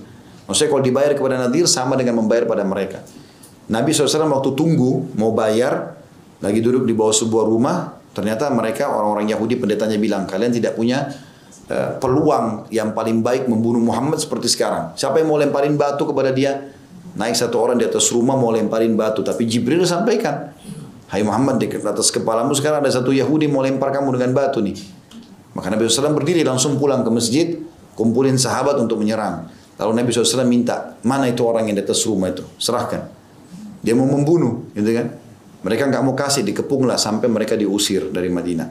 Maksudnya 0.52 0.68
kalau 0.68 0.84
dibayar 0.84 1.12
kepada 1.16 1.40
Nadir 1.40 1.64
sama 1.64 1.96
dengan 1.96 2.20
membayar 2.20 2.44
pada 2.44 2.60
mereka. 2.60 3.00
Nabi 3.72 3.96
SAW 3.96 4.28
waktu 4.28 4.52
tunggu 4.52 5.16
mau 5.16 5.32
bayar, 5.32 5.96
lagi 6.44 6.60
duduk 6.60 6.84
di 6.84 6.92
bawah 6.92 7.16
sebuah 7.16 7.48
rumah, 7.48 7.96
ternyata 8.12 8.52
mereka 8.52 8.92
orang-orang 8.92 9.32
Yahudi 9.32 9.56
pendetanya 9.56 9.96
bilang, 9.96 10.28
kalian 10.28 10.52
tidak 10.52 10.76
punya 10.76 11.08
uh, 11.72 11.96
peluang 11.96 12.68
yang 12.68 12.92
paling 12.92 13.24
baik 13.24 13.48
membunuh 13.48 13.80
Muhammad 13.80 14.20
seperti 14.20 14.52
sekarang. 14.52 14.92
Siapa 14.92 15.24
yang 15.24 15.32
mau 15.32 15.40
lemparin 15.40 15.72
batu 15.80 16.04
kepada 16.04 16.28
dia? 16.36 16.68
Naik 17.16 17.32
satu 17.32 17.56
orang 17.56 17.80
di 17.80 17.88
atas 17.88 18.12
rumah 18.12 18.36
mau 18.36 18.52
lemparin 18.52 18.92
batu, 18.92 19.24
tapi 19.24 19.48
Jibril 19.48 19.88
sampaikan, 19.88 20.52
Hai 21.12 21.20
Muhammad 21.20 21.60
di 21.60 21.68
atas 21.68 22.08
kepalamu 22.08 22.56
sekarang 22.56 22.80
ada 22.84 22.92
satu 22.92 23.12
Yahudi 23.12 23.44
mau 23.48 23.60
lempar 23.60 23.92
kamu 23.92 24.16
dengan 24.16 24.32
batu 24.32 24.64
nih. 24.64 24.76
Maka 25.52 25.68
Nabi 25.68 25.84
SAW 25.84 26.16
berdiri 26.16 26.40
langsung 26.40 26.80
pulang 26.80 27.04
ke 27.04 27.10
masjid, 27.12 27.60
kumpulin 27.92 28.40
sahabat 28.40 28.80
untuk 28.80 28.96
menyerang. 28.96 29.44
Lalu 29.80 29.92
Nabi 29.98 30.08
SAW 30.12 30.44
minta, 30.44 31.00
mana 31.02 31.26
itu 31.26 31.42
orang 31.42 31.66
yang 31.70 31.76
di 31.80 31.84
atas 31.84 32.04
rumah 32.04 32.28
itu? 32.28 32.44
Serahkan. 32.60 33.08
Dia 33.82 33.96
mau 33.96 34.06
membunuh, 34.06 34.68
gitu 34.76 34.90
kan? 34.92 35.06
Mereka 35.62 35.90
nggak 35.90 36.02
mau 36.02 36.14
kasih, 36.14 36.42
dikepunglah 36.42 36.98
sampai 36.98 37.30
mereka 37.30 37.54
diusir 37.54 38.10
dari 38.10 38.28
Madinah. 38.28 38.68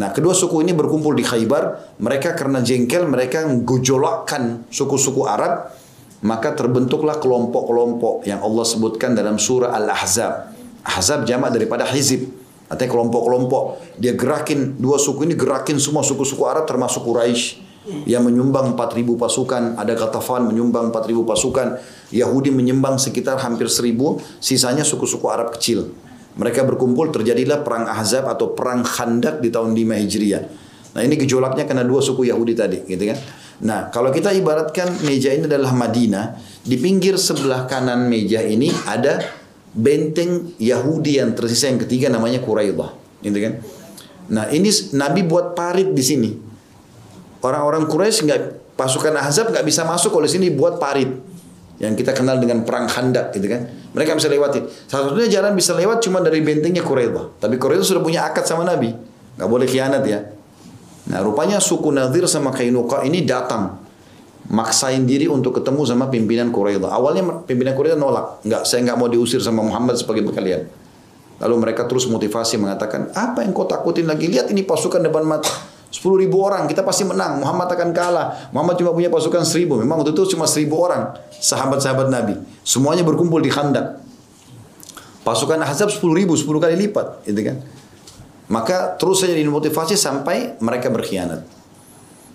Nah, 0.00 0.08
kedua 0.10 0.32
suku 0.32 0.64
ini 0.64 0.72
berkumpul 0.72 1.12
di 1.12 1.24
Khaybar. 1.24 1.96
Mereka 2.00 2.32
karena 2.32 2.64
jengkel, 2.64 3.04
mereka 3.04 3.44
gojolakkan 3.44 4.68
suku-suku 4.72 5.28
Arab. 5.28 5.72
Maka 6.20 6.52
terbentuklah 6.52 7.16
kelompok-kelompok 7.16 8.28
yang 8.28 8.44
Allah 8.44 8.64
sebutkan 8.68 9.16
dalam 9.16 9.40
surah 9.40 9.72
Al-Ahzab. 9.72 10.52
Ahzab 10.84 11.24
jamak 11.24 11.56
daripada 11.56 11.88
hizib. 11.88 12.28
Artinya 12.68 12.92
kelompok-kelompok. 12.92 13.96
Dia 13.96 14.12
gerakin, 14.12 14.76
dua 14.76 15.00
suku 15.00 15.24
ini 15.24 15.32
gerakin 15.32 15.80
semua 15.80 16.04
suku-suku 16.04 16.44
Arab 16.44 16.68
termasuk 16.68 17.04
Quraisy 17.08 17.69
yang 18.04 18.28
menyumbang 18.28 18.76
4000 18.76 19.16
pasukan, 19.16 19.62
ada 19.80 19.96
Katafan 19.96 20.52
menyumbang 20.52 20.92
4000 20.92 21.24
pasukan, 21.24 21.68
Yahudi 22.12 22.52
menyumbang 22.52 23.00
sekitar 23.00 23.40
hampir 23.40 23.72
1000, 23.72 24.20
sisanya 24.36 24.84
suku-suku 24.84 25.24
Arab 25.32 25.56
kecil. 25.56 25.88
Mereka 26.36 26.62
berkumpul 26.68 27.08
terjadilah 27.10 27.64
perang 27.64 27.88
Ahzab 27.88 28.28
atau 28.28 28.52
perang 28.52 28.84
Khandak 28.84 29.40
di 29.40 29.48
tahun 29.48 29.72
5 29.72 29.96
Hijriah. 29.96 30.44
Nah, 30.90 31.00
ini 31.06 31.14
gejolaknya 31.16 31.64
karena 31.64 31.86
dua 31.86 32.02
suku 32.02 32.28
Yahudi 32.28 32.52
tadi, 32.52 32.82
gitu 32.84 33.04
kan? 33.08 33.18
Nah, 33.60 33.80
kalau 33.92 34.10
kita 34.10 34.32
ibaratkan 34.34 35.04
meja 35.04 35.30
ini 35.30 35.46
adalah 35.46 35.70
Madinah, 35.70 36.36
di 36.66 36.76
pinggir 36.80 37.16
sebelah 37.16 37.64
kanan 37.68 38.08
meja 38.10 38.42
ini 38.42 38.72
ada 38.88 39.22
benteng 39.70 40.50
Yahudi 40.58 41.22
yang 41.22 41.32
tersisa 41.32 41.70
yang 41.70 41.78
ketiga 41.78 42.10
namanya 42.10 42.42
Quraidah, 42.42 42.90
gitu 43.22 43.38
kan? 43.38 43.52
Nah, 44.30 44.50
ini 44.50 44.70
Nabi 44.94 45.22
buat 45.26 45.54
parit 45.54 45.94
di 45.94 46.02
sini. 46.02 46.49
Orang-orang 47.40 47.88
Quraisy 47.88 48.28
nggak 48.28 48.40
pasukan 48.76 49.16
Ahzab 49.16 49.52
nggak 49.52 49.64
bisa 49.64 49.84
masuk 49.88 50.12
kalau 50.12 50.28
sini 50.28 50.52
buat 50.52 50.76
parit 50.76 51.08
yang 51.80 51.96
kita 51.96 52.12
kenal 52.12 52.36
dengan 52.36 52.60
perang 52.68 52.84
Khandak 52.84 53.32
gitu 53.32 53.48
kan. 53.48 53.64
Mereka 53.96 54.12
bisa 54.14 54.28
lewati. 54.28 54.60
Satu-satunya 54.86 55.40
jalan 55.40 55.56
bisa 55.56 55.72
lewat 55.72 56.04
cuma 56.04 56.20
dari 56.20 56.44
bentengnya 56.44 56.84
Quraidah. 56.84 57.40
Tapi 57.40 57.56
Quraidah 57.56 57.82
sudah 57.82 58.04
punya 58.04 58.28
akad 58.28 58.44
sama 58.44 58.68
Nabi. 58.68 58.92
Nggak 59.40 59.48
boleh 59.48 59.66
khianat 59.66 60.04
ya. 60.04 60.20
Nah 61.08 61.18
rupanya 61.24 61.56
suku 61.58 61.88
Nadir 61.88 62.28
sama 62.28 62.52
Kainuka 62.52 63.00
ini 63.02 63.24
datang. 63.24 63.80
Maksain 64.50 65.06
diri 65.06 65.30
untuk 65.30 65.56
ketemu 65.56 65.88
sama 65.88 66.12
pimpinan 66.12 66.52
Quraidah. 66.52 66.92
Awalnya 66.92 67.48
pimpinan 67.48 67.72
Quraidah 67.72 67.96
nolak. 67.96 68.44
Nggak, 68.44 68.62
saya 68.68 68.84
nggak 68.84 68.98
mau 69.00 69.08
diusir 69.08 69.40
sama 69.40 69.64
Muhammad 69.64 69.96
sebagai 69.96 70.26
kalian. 70.28 70.68
Lalu 71.40 71.54
mereka 71.56 71.88
terus 71.88 72.04
motivasi 72.04 72.60
mengatakan, 72.60 73.14
apa 73.16 73.40
yang 73.40 73.56
kau 73.56 73.64
takutin 73.64 74.04
lagi? 74.04 74.28
Lihat 74.28 74.52
ini 74.52 74.60
pasukan 74.60 75.00
depan 75.00 75.24
mata. 75.24 75.48
10 75.90 76.22
ribu 76.22 76.38
orang, 76.46 76.70
kita 76.70 76.86
pasti 76.86 77.02
menang. 77.02 77.42
Muhammad 77.42 77.66
akan 77.66 77.90
kalah. 77.90 78.54
Muhammad 78.54 78.78
cuma 78.78 78.94
punya 78.94 79.10
pasukan 79.10 79.42
seribu. 79.42 79.74
Memang 79.74 80.02
waktu 80.02 80.14
itu 80.14 80.38
cuma 80.38 80.46
seribu 80.46 80.78
orang. 80.78 81.18
Sahabat-sahabat 81.34 82.06
Nabi. 82.06 82.38
Semuanya 82.62 83.02
berkumpul 83.02 83.42
di 83.42 83.50
khandak. 83.50 83.98
Pasukan 85.26 85.58
Ahzab 85.58 85.90
10 85.90 85.98
ribu, 86.14 86.38
10 86.38 86.46
kali 86.62 86.78
lipat. 86.78 87.26
Gitu 87.26 87.42
kan. 87.42 87.58
Maka 88.46 88.94
terus 89.02 89.26
saja 89.26 89.34
dimotivasi 89.34 89.98
sampai 89.98 90.54
mereka 90.62 90.94
berkhianat. 90.94 91.42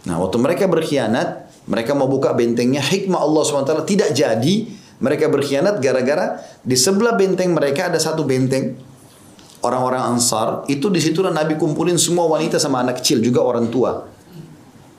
Nah 0.03 0.15
waktu 0.19 0.35
mereka 0.35 0.67
berkhianat, 0.67 1.47
mereka 1.63 1.95
mau 1.95 2.11
buka 2.11 2.35
bentengnya. 2.35 2.83
Hikmah 2.83 3.23
Allah 3.23 3.41
SWT 3.43 3.87
tidak 3.87 4.11
jadi. 4.11 4.55
Mereka 4.95 5.27
berkhianat 5.27 5.83
gara-gara 5.83 6.39
di 6.63 6.79
sebelah 6.79 7.19
benteng 7.19 7.51
mereka 7.51 7.91
ada 7.91 7.99
satu 7.99 8.23
benteng 8.23 8.79
orang-orang 9.65 10.13
Ansar, 10.13 10.61
itu 10.69 10.93
di 10.93 11.01
situlah 11.01 11.33
Nabi 11.33 11.57
kumpulin 11.57 11.97
semua 11.97 12.29
wanita 12.29 12.61
sama 12.61 12.85
anak 12.85 13.01
kecil, 13.01 13.25
juga 13.25 13.41
orang 13.41 13.73
tua. 13.73 14.05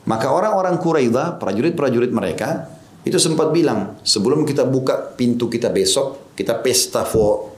Maka 0.07 0.27
orang-orang 0.35 0.83
Quraidah, 0.83 1.39
prajurit-prajurit 1.39 2.11
mereka, 2.11 2.67
itu 3.07 3.23
sempat 3.23 3.55
bilang, 3.55 4.03
sebelum 4.03 4.43
kita 4.43 4.67
buka 4.67 5.15
pintu 5.15 5.47
kita 5.47 5.71
besok, 5.71 6.35
kita 6.35 6.59
pesta 6.59 7.07
for 7.07 7.55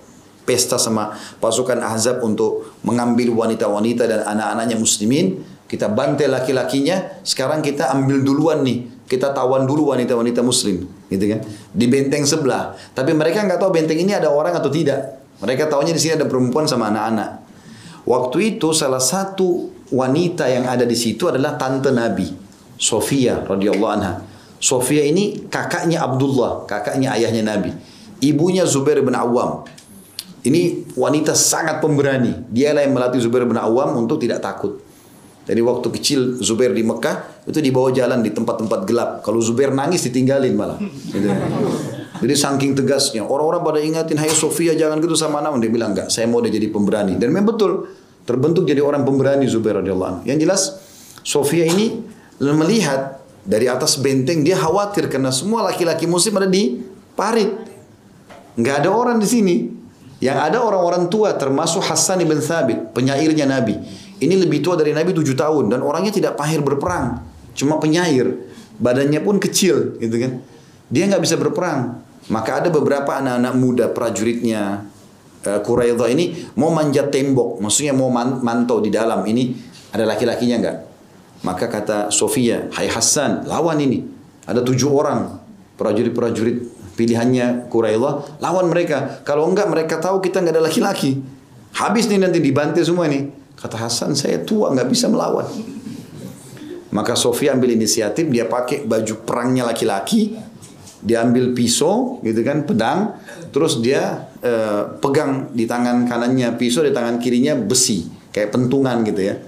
pesta 0.48 0.80
sama 0.80 1.12
pasukan 1.44 1.76
Ahzab 1.84 2.24
untuk 2.24 2.80
mengambil 2.80 3.36
wanita-wanita 3.36 4.08
dan 4.08 4.20
anak-anaknya 4.24 4.80
muslimin, 4.80 5.44
kita 5.68 5.92
bantai 5.92 6.24
laki-lakinya, 6.24 7.20
sekarang 7.20 7.60
kita 7.60 7.92
ambil 7.92 8.24
duluan 8.24 8.64
nih, 8.64 9.04
kita 9.04 9.36
tawan 9.36 9.68
dulu 9.68 9.92
wanita-wanita 9.92 10.40
muslim, 10.40 10.88
gitu 11.12 11.24
kan? 11.28 11.44
Di 11.76 11.84
benteng 11.84 12.24
sebelah. 12.24 12.72
Tapi 12.96 13.12
mereka 13.12 13.44
nggak 13.44 13.60
tahu 13.60 13.76
benteng 13.76 14.00
ini 14.00 14.16
ada 14.16 14.32
orang 14.32 14.56
atau 14.56 14.72
tidak. 14.72 15.20
Mereka 15.38 15.70
tahunya 15.70 15.94
di 15.94 16.00
sini 16.02 16.18
ada 16.18 16.26
perempuan 16.26 16.66
sama 16.66 16.90
anak-anak. 16.90 17.30
Waktu 18.08 18.56
itu 18.56 18.72
salah 18.72 19.02
satu 19.02 19.70
wanita 19.92 20.48
yang 20.48 20.64
ada 20.66 20.88
di 20.88 20.96
situ 20.96 21.28
adalah 21.28 21.54
tante 21.60 21.92
Nabi, 21.92 22.26
Sofia 22.74 23.44
radhiyallahu 23.44 23.92
anha. 23.92 24.24
Sofia 24.58 25.06
ini 25.06 25.46
kakaknya 25.46 26.02
Abdullah, 26.02 26.66
kakaknya 26.66 27.14
ayahnya 27.14 27.44
Nabi. 27.46 27.70
ibunya 28.18 28.66
Zubair 28.66 28.98
bin 28.98 29.14
Awam. 29.14 29.62
Ini 30.42 30.90
wanita 30.98 31.38
sangat 31.38 31.78
pemberani. 31.78 32.34
Dialah 32.50 32.82
yang 32.82 32.94
melatih 32.94 33.22
Zubair 33.22 33.46
bin 33.46 33.54
Awam 33.54 33.94
untuk 33.94 34.18
tidak 34.18 34.42
takut. 34.42 34.82
Jadi 35.46 35.60
waktu 35.64 35.88
kecil 35.94 36.20
Zubair 36.42 36.74
di 36.76 36.82
Mekah 36.82 37.46
itu 37.48 37.62
dibawa 37.62 37.88
jalan 37.94 38.20
di 38.20 38.34
tempat-tempat 38.34 38.80
gelap. 38.84 39.10
Kalau 39.22 39.38
Zubair 39.40 39.70
nangis 39.70 40.04
ditinggalin 40.04 40.52
malah. 40.58 40.78
Gitu. 40.82 41.30
Jadi 42.18 42.34
saking 42.34 42.72
tegasnya 42.74 43.22
orang-orang 43.22 43.62
pada 43.62 43.78
ingatin 43.78 44.18
Hai 44.18 44.30
Sofia 44.30 44.74
jangan 44.74 44.98
gitu 44.98 45.14
sama 45.14 45.38
anak 45.38 45.62
dia 45.62 45.70
bilang 45.70 45.94
enggak 45.94 46.10
saya 46.10 46.26
mau 46.26 46.42
dia 46.42 46.50
jadi 46.50 46.66
pemberani 46.66 47.14
dan 47.14 47.30
memang 47.30 47.54
betul 47.54 47.86
terbentuk 48.26 48.66
jadi 48.66 48.82
orang 48.82 49.06
pemberani 49.06 49.46
Zubair 49.46 49.80
radhiyallahu. 49.80 50.26
Yang 50.26 50.38
jelas 50.44 50.62
Sofia 51.24 51.64
ini 51.64 52.02
melihat 52.42 53.22
dari 53.48 53.64
atas 53.70 53.96
benteng 53.96 54.44
dia 54.44 54.58
khawatir 54.60 55.08
karena 55.08 55.32
semua 55.32 55.64
laki-laki 55.64 56.04
muslim 56.04 56.36
ada 56.36 56.48
di 56.50 56.84
parit. 57.16 57.48
Enggak 58.58 58.84
ada 58.84 58.90
orang 58.92 59.16
di 59.22 59.28
sini. 59.30 59.56
Yang 60.18 60.38
ada 60.50 60.58
orang-orang 60.66 61.06
tua 61.06 61.30
termasuk 61.38 61.78
Hasan 61.78 62.18
ibn 62.18 62.42
Thabit, 62.42 62.90
penyairnya 62.90 63.46
Nabi. 63.46 63.78
Ini 64.18 64.34
lebih 64.34 64.66
tua 64.66 64.74
dari 64.74 64.90
Nabi 64.90 65.14
tujuh 65.14 65.38
tahun 65.38 65.70
dan 65.70 65.78
orangnya 65.78 66.10
tidak 66.10 66.34
pahir 66.34 66.58
berperang, 66.58 67.22
cuma 67.54 67.78
penyair. 67.78 68.34
Badannya 68.82 69.22
pun 69.22 69.38
kecil, 69.38 69.94
gitu 70.02 70.16
kan. 70.18 70.42
Dia 70.90 71.06
nggak 71.06 71.22
bisa 71.22 71.38
berperang. 71.38 72.02
Maka 72.28 72.60
ada 72.64 72.68
beberapa 72.68 73.16
anak-anak 73.16 73.54
muda 73.56 73.86
prajuritnya 73.88 74.84
uh, 75.44 76.08
ini 76.12 76.52
mau 76.60 76.68
manjat 76.68 77.08
tembok, 77.08 77.62
maksudnya 77.62 77.96
mau 77.96 78.12
man 78.12 78.44
mantau 78.44 78.84
di 78.84 78.92
dalam 78.92 79.24
ini 79.24 79.56
ada 79.94 80.04
laki-lakinya 80.04 80.56
nggak? 80.60 80.76
Maka 81.46 81.70
kata 81.70 82.10
Sofia, 82.10 82.66
Hai 82.74 82.90
Hasan, 82.90 83.46
lawan 83.46 83.78
ini. 83.78 84.02
Ada 84.44 84.60
tujuh 84.64 84.90
orang 84.90 85.38
prajurit-prajurit 85.78 86.66
pilihannya 86.98 87.70
Quraidha, 87.70 88.42
lawan 88.42 88.66
mereka. 88.66 89.22
Kalau 89.22 89.46
enggak 89.46 89.70
mereka 89.70 90.02
tahu 90.02 90.18
kita 90.18 90.42
nggak 90.42 90.58
ada 90.58 90.62
laki-laki. 90.66 91.22
Habis 91.78 92.10
nih 92.10 92.18
nanti 92.18 92.42
dibantai 92.42 92.82
semua 92.82 93.06
nih. 93.06 93.30
Kata 93.54 93.78
Hasan, 93.78 94.18
saya 94.18 94.42
tua 94.42 94.74
nggak 94.74 94.88
bisa 94.90 95.06
melawan. 95.06 95.46
Maka 96.88 97.14
Sofia 97.14 97.54
ambil 97.54 97.76
inisiatif, 97.76 98.26
dia 98.32 98.48
pakai 98.48 98.82
baju 98.88 99.14
perangnya 99.22 99.68
laki-laki, 99.68 100.34
dia 100.98 101.22
ambil 101.22 101.54
pisau, 101.54 102.18
gitu 102.26 102.42
kan, 102.42 102.66
pedang, 102.66 103.14
terus 103.54 103.78
dia 103.78 104.28
uh, 104.42 104.98
pegang 104.98 105.54
di 105.54 105.64
tangan 105.64 106.10
kanannya 106.10 106.58
pisau, 106.58 106.82
di 106.82 106.90
tangan 106.90 107.22
kirinya 107.22 107.54
besi, 107.54 108.06
kayak 108.34 108.50
pentungan 108.50 109.06
gitu 109.06 109.22
ya. 109.22 109.38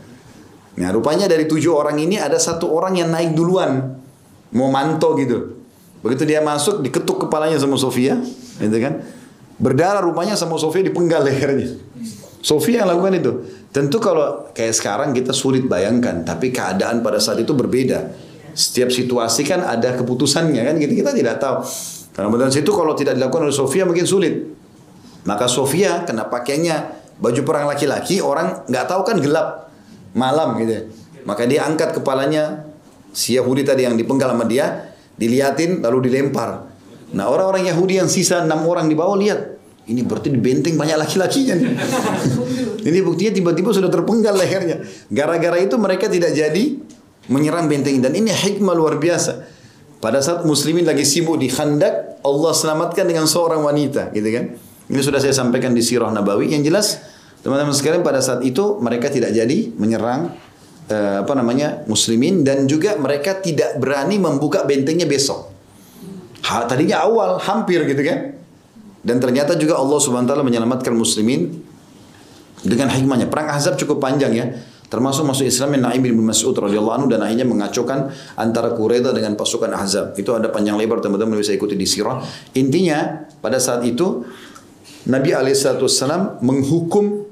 Nah 0.79 0.89
rupanya 0.95 1.27
dari 1.27 1.51
tujuh 1.51 1.75
orang 1.75 1.99
ini 1.99 2.17
ada 2.17 2.39
satu 2.39 2.71
orang 2.71 2.97
yang 3.03 3.11
naik 3.11 3.35
duluan, 3.35 3.99
mau 4.55 4.71
manto 4.71 5.19
gitu. 5.19 5.59
Begitu 6.01 6.25
dia 6.25 6.41
masuk, 6.41 6.81
diketuk 6.81 7.27
kepalanya 7.27 7.61
sama 7.61 7.77
Sofia, 7.77 8.17
gitu 8.57 8.79
kan. 8.81 9.05
Berdarah 9.61 10.01
rupanya 10.01 10.39
sama 10.39 10.57
Sofia 10.57 10.81
dipenggal 10.81 11.21
lehernya. 11.27 11.77
Sofia 12.41 12.81
yang 12.81 12.89
lakukan 12.89 13.21
itu. 13.21 13.33
Tentu 13.69 14.01
kalau 14.01 14.49
kayak 14.57 14.73
sekarang 14.73 15.13
kita 15.13 15.37
sulit 15.37 15.69
bayangkan, 15.69 16.25
tapi 16.25 16.49
keadaan 16.49 17.05
pada 17.05 17.21
saat 17.21 17.45
itu 17.45 17.53
berbeda. 17.53 18.30
Setiap 18.61 18.93
situasi 18.93 19.49
kan 19.49 19.65
ada 19.65 19.97
keputusannya 19.97 20.61
kan, 20.61 20.77
kita, 20.77 20.93
kita 20.93 21.11
tidak 21.17 21.41
tahu. 21.41 21.65
Karena 22.13 22.29
pada 22.29 22.53
situ 22.53 22.69
kalau 22.77 22.93
tidak 22.93 23.17
dilakukan 23.17 23.49
oleh 23.49 23.57
Sofia 23.57 23.89
mungkin 23.89 24.05
sulit. 24.05 24.37
Maka 25.25 25.49
Sofia 25.49 26.05
kena 26.05 26.29
pakainya 26.29 26.93
baju 27.17 27.41
perang 27.41 27.65
laki-laki, 27.73 28.21
orang 28.21 28.69
nggak 28.69 28.85
tahu 28.85 29.01
kan 29.09 29.17
gelap 29.17 29.73
malam 30.13 30.61
gitu. 30.61 30.93
Maka 31.25 31.49
dia 31.49 31.65
angkat 31.65 31.97
kepalanya 31.97 32.69
si 33.17 33.41
Yahudi 33.41 33.65
tadi 33.65 33.89
yang 33.89 33.97
dipenggal 33.97 34.37
sama 34.37 34.45
dia, 34.45 34.93
diliatin 35.17 35.81
lalu 35.81 36.13
dilempar. 36.13 36.69
Nah 37.17 37.33
orang-orang 37.33 37.65
Yahudi 37.73 37.97
yang 37.97 38.13
sisa 38.13 38.45
enam 38.45 38.61
orang 38.69 38.93
di 38.93 38.97
bawah 38.97 39.17
lihat, 39.17 39.57
ini 39.89 40.05
berarti 40.05 40.29
di 40.29 40.41
benteng 40.41 40.77
banyak 40.77 41.01
laki-lakinya 41.01 41.55
nih. 41.57 41.69
Ini 42.81 43.05
buktinya 43.05 43.33
tiba-tiba 43.37 43.77
sudah 43.77 43.93
terpenggal 43.93 44.41
lehernya. 44.41 44.81
Gara-gara 45.13 45.61
itu 45.61 45.77
mereka 45.77 46.09
tidak 46.09 46.33
jadi 46.33 46.81
menyerang 47.31 47.71
benteng 47.71 48.03
dan 48.03 48.13
ini 48.13 48.35
hikmah 48.35 48.75
luar 48.75 48.99
biasa. 48.99 49.47
Pada 50.01 50.19
saat 50.25 50.49
muslimin 50.49 50.89
lagi 50.89 51.05
sibuk 51.05 51.37
di 51.37 51.47
khandak, 51.53 52.21
Allah 52.25 52.53
selamatkan 52.57 53.05
dengan 53.05 53.29
seorang 53.29 53.61
wanita, 53.61 54.11
gitu 54.17 54.29
kan? 54.33 54.45
Ini 54.91 55.01
sudah 55.05 55.21
saya 55.21 55.37
sampaikan 55.37 55.77
di 55.77 55.85
sirah 55.85 56.09
Nabawi. 56.09 56.51
Yang 56.51 56.63
jelas, 56.73 56.87
teman-teman 57.45 57.77
sekalian 57.77 58.03
pada 58.03 58.19
saat 58.25 58.41
itu 58.43 58.81
mereka 58.81 59.13
tidak 59.13 59.31
jadi 59.31 59.71
menyerang 59.77 60.35
uh, 60.91 61.17
apa 61.23 61.33
namanya 61.37 61.85
muslimin 61.87 62.43
dan 62.43 62.67
juga 62.67 62.97
mereka 62.97 63.39
tidak 63.39 63.79
berani 63.79 64.17
membuka 64.19 64.65
bentengnya 64.67 65.05
besok. 65.07 65.53
Ha, 66.49 66.65
tadinya 66.65 67.05
awal 67.05 67.39
hampir 67.39 67.85
gitu 67.85 68.01
kan? 68.01 68.41
Dan 69.01 69.21
ternyata 69.21 69.55
juga 69.57 69.77
Allah 69.77 70.01
Subhanahu 70.01 70.27
wa 70.27 70.31
taala 70.33 70.45
menyelamatkan 70.45 70.93
muslimin 70.97 71.61
dengan 72.65 72.89
hikmahnya. 72.93 73.29
Perang 73.29 73.53
Ahzab 73.53 73.77
cukup 73.77 74.01
panjang 74.01 74.33
ya. 74.33 74.49
Termasuk 74.91 75.23
masuk 75.23 75.47
Islam 75.47 75.79
yang 75.79 75.87
Naim 75.87 76.03
bin 76.03 76.19
Mas'ud 76.19 76.51
radhiyallahu 76.51 76.95
anhu 76.99 77.07
dan 77.07 77.23
akhirnya 77.23 77.47
mengacaukan 77.47 78.11
antara 78.35 78.75
Quraisy 78.75 79.15
dengan 79.15 79.39
pasukan 79.39 79.71
Ahzab. 79.71 80.19
Itu 80.19 80.35
ada 80.35 80.51
panjang 80.51 80.75
lebar 80.75 80.99
teman-teman 80.99 81.39
bisa 81.39 81.55
ikuti 81.55 81.79
di 81.79 81.87
sirah. 81.87 82.19
Intinya 82.59 83.31
pada 83.39 83.63
saat 83.63 83.87
itu 83.87 84.27
Nabi 85.07 85.31
alaihissalam 85.31 86.43
menghukum 86.43 87.23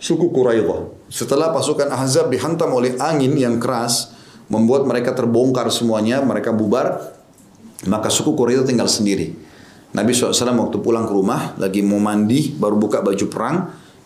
suku 0.00 0.32
Quraisy. 0.32 0.96
Setelah 1.12 1.52
pasukan 1.52 1.92
Ahzab 1.92 2.32
dihantam 2.32 2.72
oleh 2.72 2.96
angin 2.96 3.36
yang 3.36 3.60
keras, 3.60 4.16
membuat 4.48 4.88
mereka 4.88 5.12
terbongkar 5.12 5.68
semuanya, 5.68 6.24
mereka 6.24 6.56
bubar, 6.56 7.04
maka 7.84 8.08
suku 8.08 8.32
Quraisy 8.32 8.64
tinggal 8.64 8.88
sendiri. 8.88 9.36
Nabi 9.92 10.12
SAW 10.12 10.32
waktu 10.32 10.80
pulang 10.80 11.04
ke 11.04 11.12
rumah, 11.12 11.52
lagi 11.60 11.84
mau 11.84 12.00
mandi, 12.00 12.52
baru 12.56 12.76
buka 12.80 13.00
baju 13.04 13.26
perang, 13.28 13.56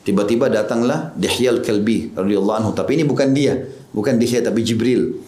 Tiba-tiba 0.03 0.51
datanglah 0.51 1.15
Dihyal 1.15 1.63
Kalbi 1.63 2.11
radhiyallahu 2.11 2.57
anhu, 2.59 2.71
tapi 2.75 2.99
ini 2.99 3.07
bukan 3.07 3.31
dia, 3.31 3.55
bukan 3.95 4.19
Dihya 4.19 4.43
tapi 4.43 4.67
Jibril. 4.67 5.23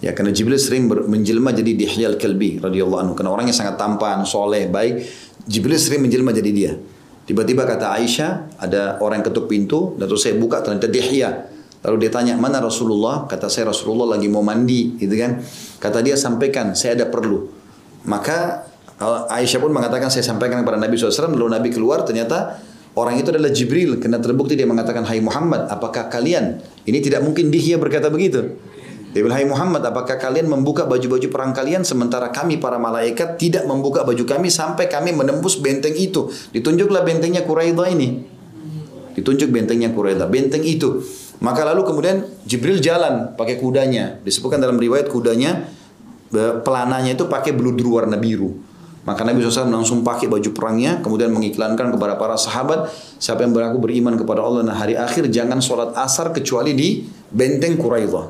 Ya, 0.00 0.12
karena 0.16 0.32
Jibril 0.32 0.60
sering 0.60 0.88
menjelma 0.88 1.52
jadi 1.56 1.72
Dihyal 1.72 2.20
Kalbi 2.20 2.60
radhiyallahu 2.60 3.00
anhu 3.00 3.12
karena 3.16 3.32
orangnya 3.32 3.56
sangat 3.56 3.80
tampan, 3.80 4.24
soleh, 4.28 4.68
baik. 4.68 5.04
Jibril 5.48 5.80
sering 5.80 6.04
menjelma 6.04 6.36
jadi 6.36 6.50
dia. 6.52 6.72
Tiba-tiba 7.24 7.62
kata 7.64 7.96
Aisyah, 7.96 8.60
ada 8.60 8.98
orang 9.00 9.24
ketuk 9.24 9.48
pintu, 9.48 9.96
terus 9.96 10.20
saya 10.20 10.36
buka 10.36 10.60
ternyata 10.60 10.90
Dihya. 10.90 11.30
Lalu 11.80 11.96
dia 12.04 12.10
tanya, 12.12 12.34
mana 12.36 12.60
Rasulullah? 12.60 13.24
Kata 13.24 13.48
saya 13.48 13.72
Rasulullah 13.72 14.18
lagi 14.18 14.28
mau 14.28 14.44
mandi, 14.44 15.00
gitu 15.00 15.16
kan. 15.16 15.40
Kata 15.80 16.04
dia, 16.04 16.18
sampaikan, 16.18 16.76
saya 16.76 16.92
ada 16.98 17.08
perlu. 17.08 17.48
Maka 18.04 18.68
Aisyah 19.32 19.64
pun 19.64 19.72
mengatakan, 19.72 20.12
saya 20.12 20.20
sampaikan 20.26 20.60
kepada 20.60 20.76
Nabi 20.76 20.98
SAW, 21.00 21.32
lalu 21.32 21.48
Nabi 21.48 21.68
keluar, 21.72 22.04
ternyata 22.04 22.60
Orang 22.98 23.14
itu 23.22 23.30
adalah 23.30 23.54
Jibril 23.54 24.02
karena 24.02 24.18
terbukti 24.18 24.58
dia 24.58 24.66
mengatakan 24.66 25.06
Hai 25.06 25.22
Muhammad 25.22 25.70
apakah 25.70 26.10
kalian 26.10 26.58
ini 26.82 26.98
tidak 26.98 27.22
mungkin 27.22 27.54
Dihya 27.54 27.78
berkata 27.78 28.10
begitu. 28.10 28.58
Dia 29.14 29.22
bilang 29.22 29.38
Hai 29.38 29.46
Muhammad 29.46 29.82
apakah 29.86 30.18
kalian 30.18 30.50
membuka 30.50 30.86
baju-baju 30.90 31.26
perang 31.30 31.54
kalian 31.54 31.86
sementara 31.86 32.34
kami 32.34 32.58
para 32.58 32.82
malaikat 32.82 33.38
tidak 33.38 33.62
membuka 33.66 34.02
baju 34.02 34.26
kami 34.26 34.50
sampai 34.50 34.90
kami 34.90 35.14
menembus 35.14 35.62
benteng 35.62 35.94
itu? 35.94 36.34
Ditunjuklah 36.50 37.06
bentengnya 37.06 37.46
Quraidah 37.46 37.86
ini. 37.94 38.26
Ditunjuk 39.14 39.54
bentengnya 39.54 39.94
Quraidah 39.94 40.26
benteng 40.26 40.66
itu. 40.66 41.02
Maka 41.38 41.62
lalu 41.62 41.86
kemudian 41.86 42.26
Jibril 42.42 42.82
jalan 42.82 43.38
pakai 43.38 43.58
kudanya. 43.58 44.18
Disebutkan 44.26 44.58
dalam 44.58 44.78
riwayat 44.78 45.06
kudanya 45.06 45.66
pelananya 46.62 47.14
itu 47.14 47.26
pakai 47.26 47.50
beludru 47.54 47.98
warna 47.98 48.14
biru 48.14 48.69
maka 49.00 49.24
Nabi 49.24 49.40
SAW 49.40 49.72
langsung 49.72 50.04
pakai 50.04 50.28
baju 50.28 50.50
perangnya, 50.52 51.00
kemudian 51.00 51.32
mengiklankan 51.32 51.88
kepada 51.88 52.20
para 52.20 52.36
sahabat, 52.36 52.92
siapa 53.16 53.48
yang 53.48 53.56
beraku 53.56 53.80
beriman 53.80 54.12
kepada 54.20 54.44
Allah 54.44 54.60
dan 54.60 54.76
hari 54.76 54.92
akhir, 54.92 55.32
jangan 55.32 55.56
sholat 55.64 55.96
asar 55.96 56.36
kecuali 56.36 56.76
di 56.76 57.08
benteng 57.32 57.80
Quraidah. 57.80 58.26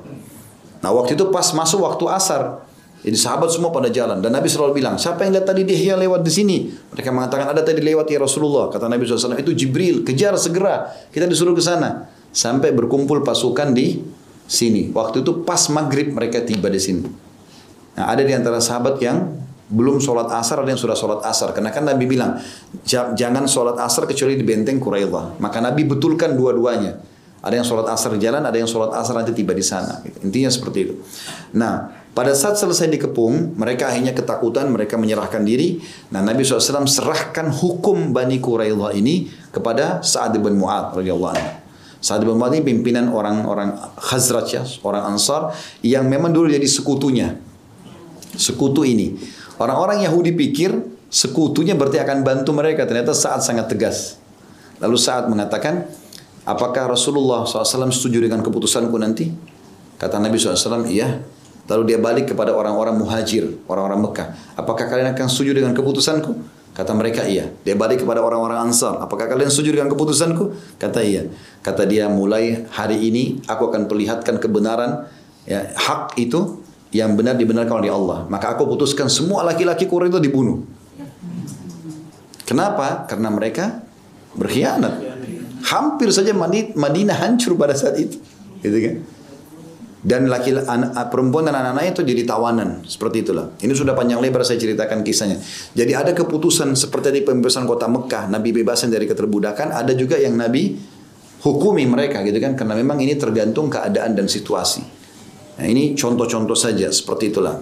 Nah 0.81 0.91
waktu 0.95 1.19
itu 1.19 1.27
pas 1.35 1.45
masuk 1.51 1.83
waktu 1.83 2.07
asar, 2.07 2.63
jadi 3.01 3.17
sahabat 3.17 3.49
semua 3.49 3.73
pada 3.73 3.89
jalan 3.89 4.21
dan 4.21 4.31
Nabi 4.31 4.47
selalu 4.47 4.79
bilang, 4.79 5.01
siapa 5.01 5.25
yang 5.25 5.33
lihat 5.33 5.49
tadi 5.49 5.65
dia 5.65 5.97
lewat 5.97 6.21
di 6.21 6.33
sini? 6.33 6.57
Mereka 6.69 7.09
mengatakan 7.11 7.49
ada 7.49 7.65
tadi 7.65 7.81
lewat 7.81 8.07
ya 8.13 8.21
Rasulullah. 8.21 8.69
Kata 8.69 8.93
Nabi 8.93 9.09
SAW 9.09 9.41
itu 9.41 9.57
Jibril, 9.57 10.05
kejar 10.05 10.37
segera. 10.37 10.93
Kita 11.09 11.25
disuruh 11.25 11.57
ke 11.57 11.65
sana 11.65 12.13
sampai 12.29 12.77
berkumpul 12.77 13.25
pasukan 13.25 13.73
di 13.73 14.05
sini. 14.45 14.93
Waktu 14.93 15.25
itu 15.25 15.43
pas 15.49 15.65
maghrib 15.73 16.13
mereka 16.13 16.45
tiba 16.45 16.69
di 16.69 16.77
sini. 16.77 17.09
Nah, 17.97 18.05
ada 18.13 18.21
di 18.21 18.37
antara 18.37 18.61
sahabat 18.61 19.01
yang 19.01 19.33
belum 19.71 20.03
sholat 20.03 20.27
asar 20.35 20.61
ada 20.61 20.71
yang 20.75 20.81
sudah 20.81 20.99
sholat 20.99 21.23
asar. 21.23 21.55
Karena 21.55 21.71
kan 21.71 21.87
Nabi 21.87 22.05
bilang 22.11 22.37
jangan 22.91 23.47
sholat 23.47 23.79
asar 23.79 24.05
kecuali 24.11 24.35
di 24.35 24.43
benteng 24.43 24.83
Quraidah 24.83 25.39
maka 25.39 25.63
Nabi 25.63 25.87
betulkan 25.87 26.35
dua-duanya. 26.35 26.99
Ada 27.41 27.57
yang 27.57 27.65
sholat 27.65 27.89
asar 27.89 28.13
di 28.13 28.21
jalan 28.21 28.45
ada 28.45 28.53
yang 28.53 28.69
sholat 28.69 28.93
asar 28.93 29.17
nanti 29.17 29.33
tiba 29.33 29.57
di 29.57 29.65
sana. 29.65 30.05
Intinya 30.21 30.53
seperti 30.53 30.79
itu. 30.85 30.95
Nah 31.57 31.89
pada 32.11 32.35
saat 32.37 32.59
selesai 32.59 32.91
dikepung 32.91 33.57
mereka 33.57 33.89
akhirnya 33.89 34.13
ketakutan 34.13 34.69
mereka 34.69 35.01
menyerahkan 35.01 35.41
diri. 35.47 35.81
Nah 36.13 36.21
Nabi 36.21 36.45
SAW 36.45 36.85
serahkan 36.85 37.49
hukum 37.49 38.13
Bani 38.13 38.43
Quraidah 38.43 38.93
ini 38.93 39.31
kepada 39.55 40.05
Sa'ad 40.05 40.37
bin 40.37 40.59
Mu'ad 40.59 41.01
radhiyallahu 41.01 41.33
anhu. 41.33 41.51
Sa'ad 42.03 42.27
bin 42.27 42.37
Mu'ad 42.37 42.61
ini 42.61 42.65
pimpinan 42.67 43.09
orang-orang 43.09 43.73
Khazraj 43.97 44.49
ya 44.53 44.63
orang 44.85 45.15
Ansar 45.17 45.55
yang 45.81 46.11
memang 46.11 46.35
dulu 46.35 46.51
jadi 46.51 46.67
sekutunya. 46.67 47.41
Sekutu 48.37 48.85
ini 48.85 49.17
Orang-orang 49.61 50.01
Yahudi 50.01 50.33
pikir 50.33 50.73
Sekutunya 51.11 51.75
berarti 51.75 51.99
akan 51.99 52.23
bantu 52.23 52.55
mereka. 52.55 52.87
Ternyata 52.87 53.11
saat 53.11 53.43
sangat 53.43 53.67
tegas. 53.67 54.15
Lalu 54.79 54.95
saat 54.95 55.27
mengatakan, 55.27 55.91
apakah 56.47 56.87
Rasulullah 56.87 57.43
SAW 57.43 57.91
setuju 57.91 58.23
dengan 58.23 58.47
keputusanku 58.47 58.95
nanti? 58.95 59.27
Kata 59.99 60.23
Nabi 60.23 60.39
SAW, 60.39 60.87
iya. 60.87 61.19
Lalu 61.67 61.83
dia 61.93 61.99
balik 61.99 62.31
kepada 62.31 62.55
orang-orang 62.55 62.95
muhajir, 62.95 63.59
orang-orang 63.67 64.01
Mekah. 64.07 64.29
Apakah 64.55 64.87
kalian 64.87 65.13
akan 65.13 65.27
setuju 65.27 65.51
dengan 65.59 65.75
keputusanku? 65.75 66.33
Kata 66.79 66.95
mereka 66.95 67.27
iya. 67.27 67.51
Dia 67.67 67.75
balik 67.75 68.07
kepada 68.07 68.23
orang-orang 68.23 68.71
Ansar. 68.71 69.03
Apakah 69.03 69.27
kalian 69.27 69.51
setuju 69.51 69.75
dengan 69.75 69.91
keputusanku? 69.91 70.79
Kata 70.79 71.03
iya. 71.03 71.27
Kata 71.61 71.91
dia 71.91 72.07
mulai 72.07 72.71
hari 72.71 73.03
ini 73.03 73.43
aku 73.51 73.67
akan 73.67 73.91
perlihatkan 73.91 74.39
kebenaran 74.39 75.11
ya, 75.45 75.75
hak 75.75 76.15
itu 76.23 76.63
yang 76.91 77.15
benar 77.15 77.39
dibenarkan 77.39 77.83
oleh 77.83 77.91
Allah. 77.91 78.27
Maka 78.27 78.59
aku 78.59 78.67
putuskan 78.67 79.07
semua 79.07 79.47
laki-laki 79.47 79.87
Quraisy 79.87 80.11
itu 80.11 80.21
dibunuh. 80.23 80.67
Kenapa? 82.47 83.07
Karena 83.07 83.31
mereka 83.31 83.83
berkhianat. 84.35 84.99
Hampir 85.71 86.11
saja 86.11 86.35
Madinah 86.35 87.15
hancur 87.15 87.55
pada 87.55 87.79
saat 87.79 87.95
itu. 87.95 88.19
Gitu 88.59 88.79
kan? 88.83 88.97
Dan 90.01 90.33
laki 90.33 90.57
anak, 90.57 91.13
perempuan 91.13 91.45
dan 91.45 91.61
anak-anaknya 91.61 91.93
itu 91.93 92.03
jadi 92.09 92.25
tawanan 92.25 92.89
seperti 92.89 93.21
itulah. 93.21 93.53
Ini 93.61 93.69
sudah 93.77 93.93
panjang 93.93 94.17
lebar 94.17 94.41
saya 94.49 94.57
ceritakan 94.57 95.05
kisahnya. 95.05 95.37
Jadi 95.77 95.93
ada 95.93 96.17
keputusan 96.17 96.73
seperti 96.73 97.13
di 97.13 97.21
pembebasan 97.21 97.69
kota 97.69 97.85
Mekah, 97.85 98.33
Nabi 98.33 98.49
bebasan 98.57 98.89
dari 98.89 99.05
keterbudakan. 99.05 99.77
Ada 99.77 99.93
juga 99.93 100.17
yang 100.17 100.41
Nabi 100.41 100.81
hukumi 101.45 101.85
mereka 101.85 102.25
gitu 102.25 102.41
kan, 102.41 102.57
karena 102.57 102.81
memang 102.81 102.97
ini 103.05 103.13
tergantung 103.21 103.69
keadaan 103.69 104.17
dan 104.17 104.25
situasi. 104.25 105.00
Nah 105.61 105.69
ini 105.69 105.93
contoh-contoh 105.93 106.57
saja 106.57 106.89
seperti 106.89 107.29
itulah. 107.29 107.61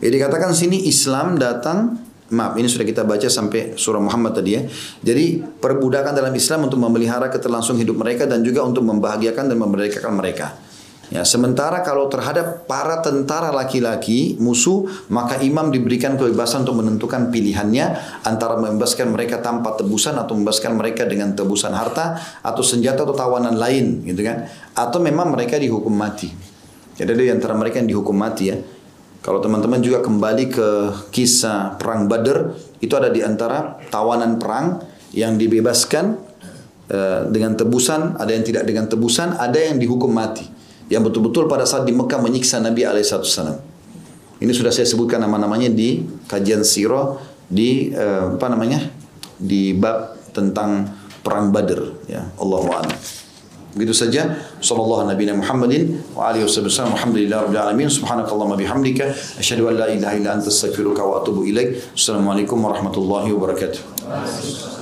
Jadi 0.00 0.16
katakan 0.16 0.56
sini 0.56 0.88
Islam 0.88 1.36
datang 1.36 2.00
Maaf, 2.32 2.56
ini 2.56 2.64
sudah 2.64 2.88
kita 2.88 3.04
baca 3.04 3.28
sampai 3.28 3.76
surah 3.76 4.00
Muhammad 4.00 4.32
tadi 4.32 4.56
ya. 4.56 4.64
Jadi 5.04 5.44
perbudakan 5.60 6.16
dalam 6.16 6.32
Islam 6.32 6.64
untuk 6.64 6.80
memelihara 6.80 7.28
keterlangsung 7.28 7.76
hidup 7.76 8.00
mereka 8.00 8.24
dan 8.24 8.40
juga 8.40 8.64
untuk 8.64 8.88
membahagiakan 8.88 9.52
dan 9.52 9.60
memerdekakan 9.60 10.16
mereka. 10.16 10.56
Ya, 11.12 11.28
sementara 11.28 11.84
kalau 11.84 12.08
terhadap 12.08 12.64
para 12.64 13.04
tentara 13.04 13.52
laki-laki 13.52 14.40
musuh, 14.40 14.88
maka 15.12 15.36
imam 15.44 15.68
diberikan 15.68 16.16
kebebasan 16.16 16.64
untuk 16.64 16.80
menentukan 16.80 17.28
pilihannya 17.28 17.84
antara 18.24 18.56
membebaskan 18.56 19.12
mereka 19.12 19.44
tanpa 19.44 19.76
tebusan 19.76 20.16
atau 20.16 20.32
membebaskan 20.32 20.72
mereka 20.72 21.04
dengan 21.04 21.36
tebusan 21.36 21.76
harta 21.76 22.16
atau 22.40 22.64
senjata 22.64 23.04
atau 23.04 23.12
tawanan 23.12 23.60
lain, 23.60 24.00
gitu 24.08 24.24
kan? 24.24 24.48
Atau 24.72 25.04
memang 25.04 25.36
mereka 25.36 25.60
dihukum 25.60 25.92
mati. 25.92 26.32
Jadi 26.96 27.08
ada 27.12 27.22
di 27.28 27.32
antara 27.36 27.52
mereka 27.60 27.84
yang 27.84 27.92
dihukum 27.92 28.16
mati 28.16 28.48
ya. 28.48 28.56
Kalau 29.20 29.44
teman-teman 29.44 29.84
juga 29.84 30.00
kembali 30.00 30.44
ke 30.48 30.68
kisah 31.12 31.76
perang 31.76 32.08
Badr, 32.08 32.56
itu 32.80 32.92
ada 32.96 33.12
di 33.12 33.20
antara 33.20 33.84
tawanan 33.92 34.40
perang 34.40 34.80
yang 35.12 35.36
dibebaskan 35.36 36.16
uh, 36.88 37.28
dengan 37.28 37.52
tebusan, 37.52 38.16
ada 38.16 38.32
yang 38.32 38.48
tidak 38.48 38.64
dengan 38.64 38.88
tebusan, 38.88 39.36
ada 39.36 39.60
yang 39.60 39.76
dihukum 39.76 40.08
mati. 40.08 40.61
Yang 40.90 41.12
betul-betul 41.12 41.46
pada 41.46 41.68
saat 41.68 41.84
di 41.84 41.92
Mekah 41.94 42.18
menyiksa 42.18 42.58
Nabi 42.58 42.86
alaihissalam. 42.86 43.58
Ini 44.42 44.50
sudah 44.50 44.74
saya 44.74 44.86
sebutkan 44.88 45.22
nama-namanya 45.22 45.70
di 45.70 46.02
kajian 46.26 46.66
sirah 46.66 47.14
di 47.46 47.94
uh, 47.94 48.34
apa 48.34 48.46
namanya? 48.50 48.80
di 49.42 49.74
bab 49.74 50.14
tentang 50.30 50.86
perang 51.22 51.50
Badr 51.50 52.06
ya. 52.06 52.22
Allahu 52.38 52.70
a'lam. 52.70 52.94
Begitu 53.72 53.94
saja. 53.96 54.36
Sallallahu 54.60 55.08
Nabi 55.08 55.32
Muhammadin 55.32 56.14
wa 56.14 56.28
alihi 56.28 56.44
wasallam. 56.44 56.92
Alhamdulillah 56.92 57.48
rabbil 57.48 57.62
alamin. 57.62 57.88
Subhanakallahumma 57.88 58.60
bihamdika 58.60 59.10
asyhadu 59.40 59.72
an 59.72 59.74
la 59.80 59.86
ilaha 59.88 60.14
illa 60.14 60.30
anta 60.36 60.52
astaghfiruka 60.52 61.00
wa 61.00 61.24
atubu 61.24 61.48
ilaik. 61.48 61.96
Assalamualaikum 61.96 62.60
warahmatullahi 62.60 63.32
wabarakatuh. 63.32 64.81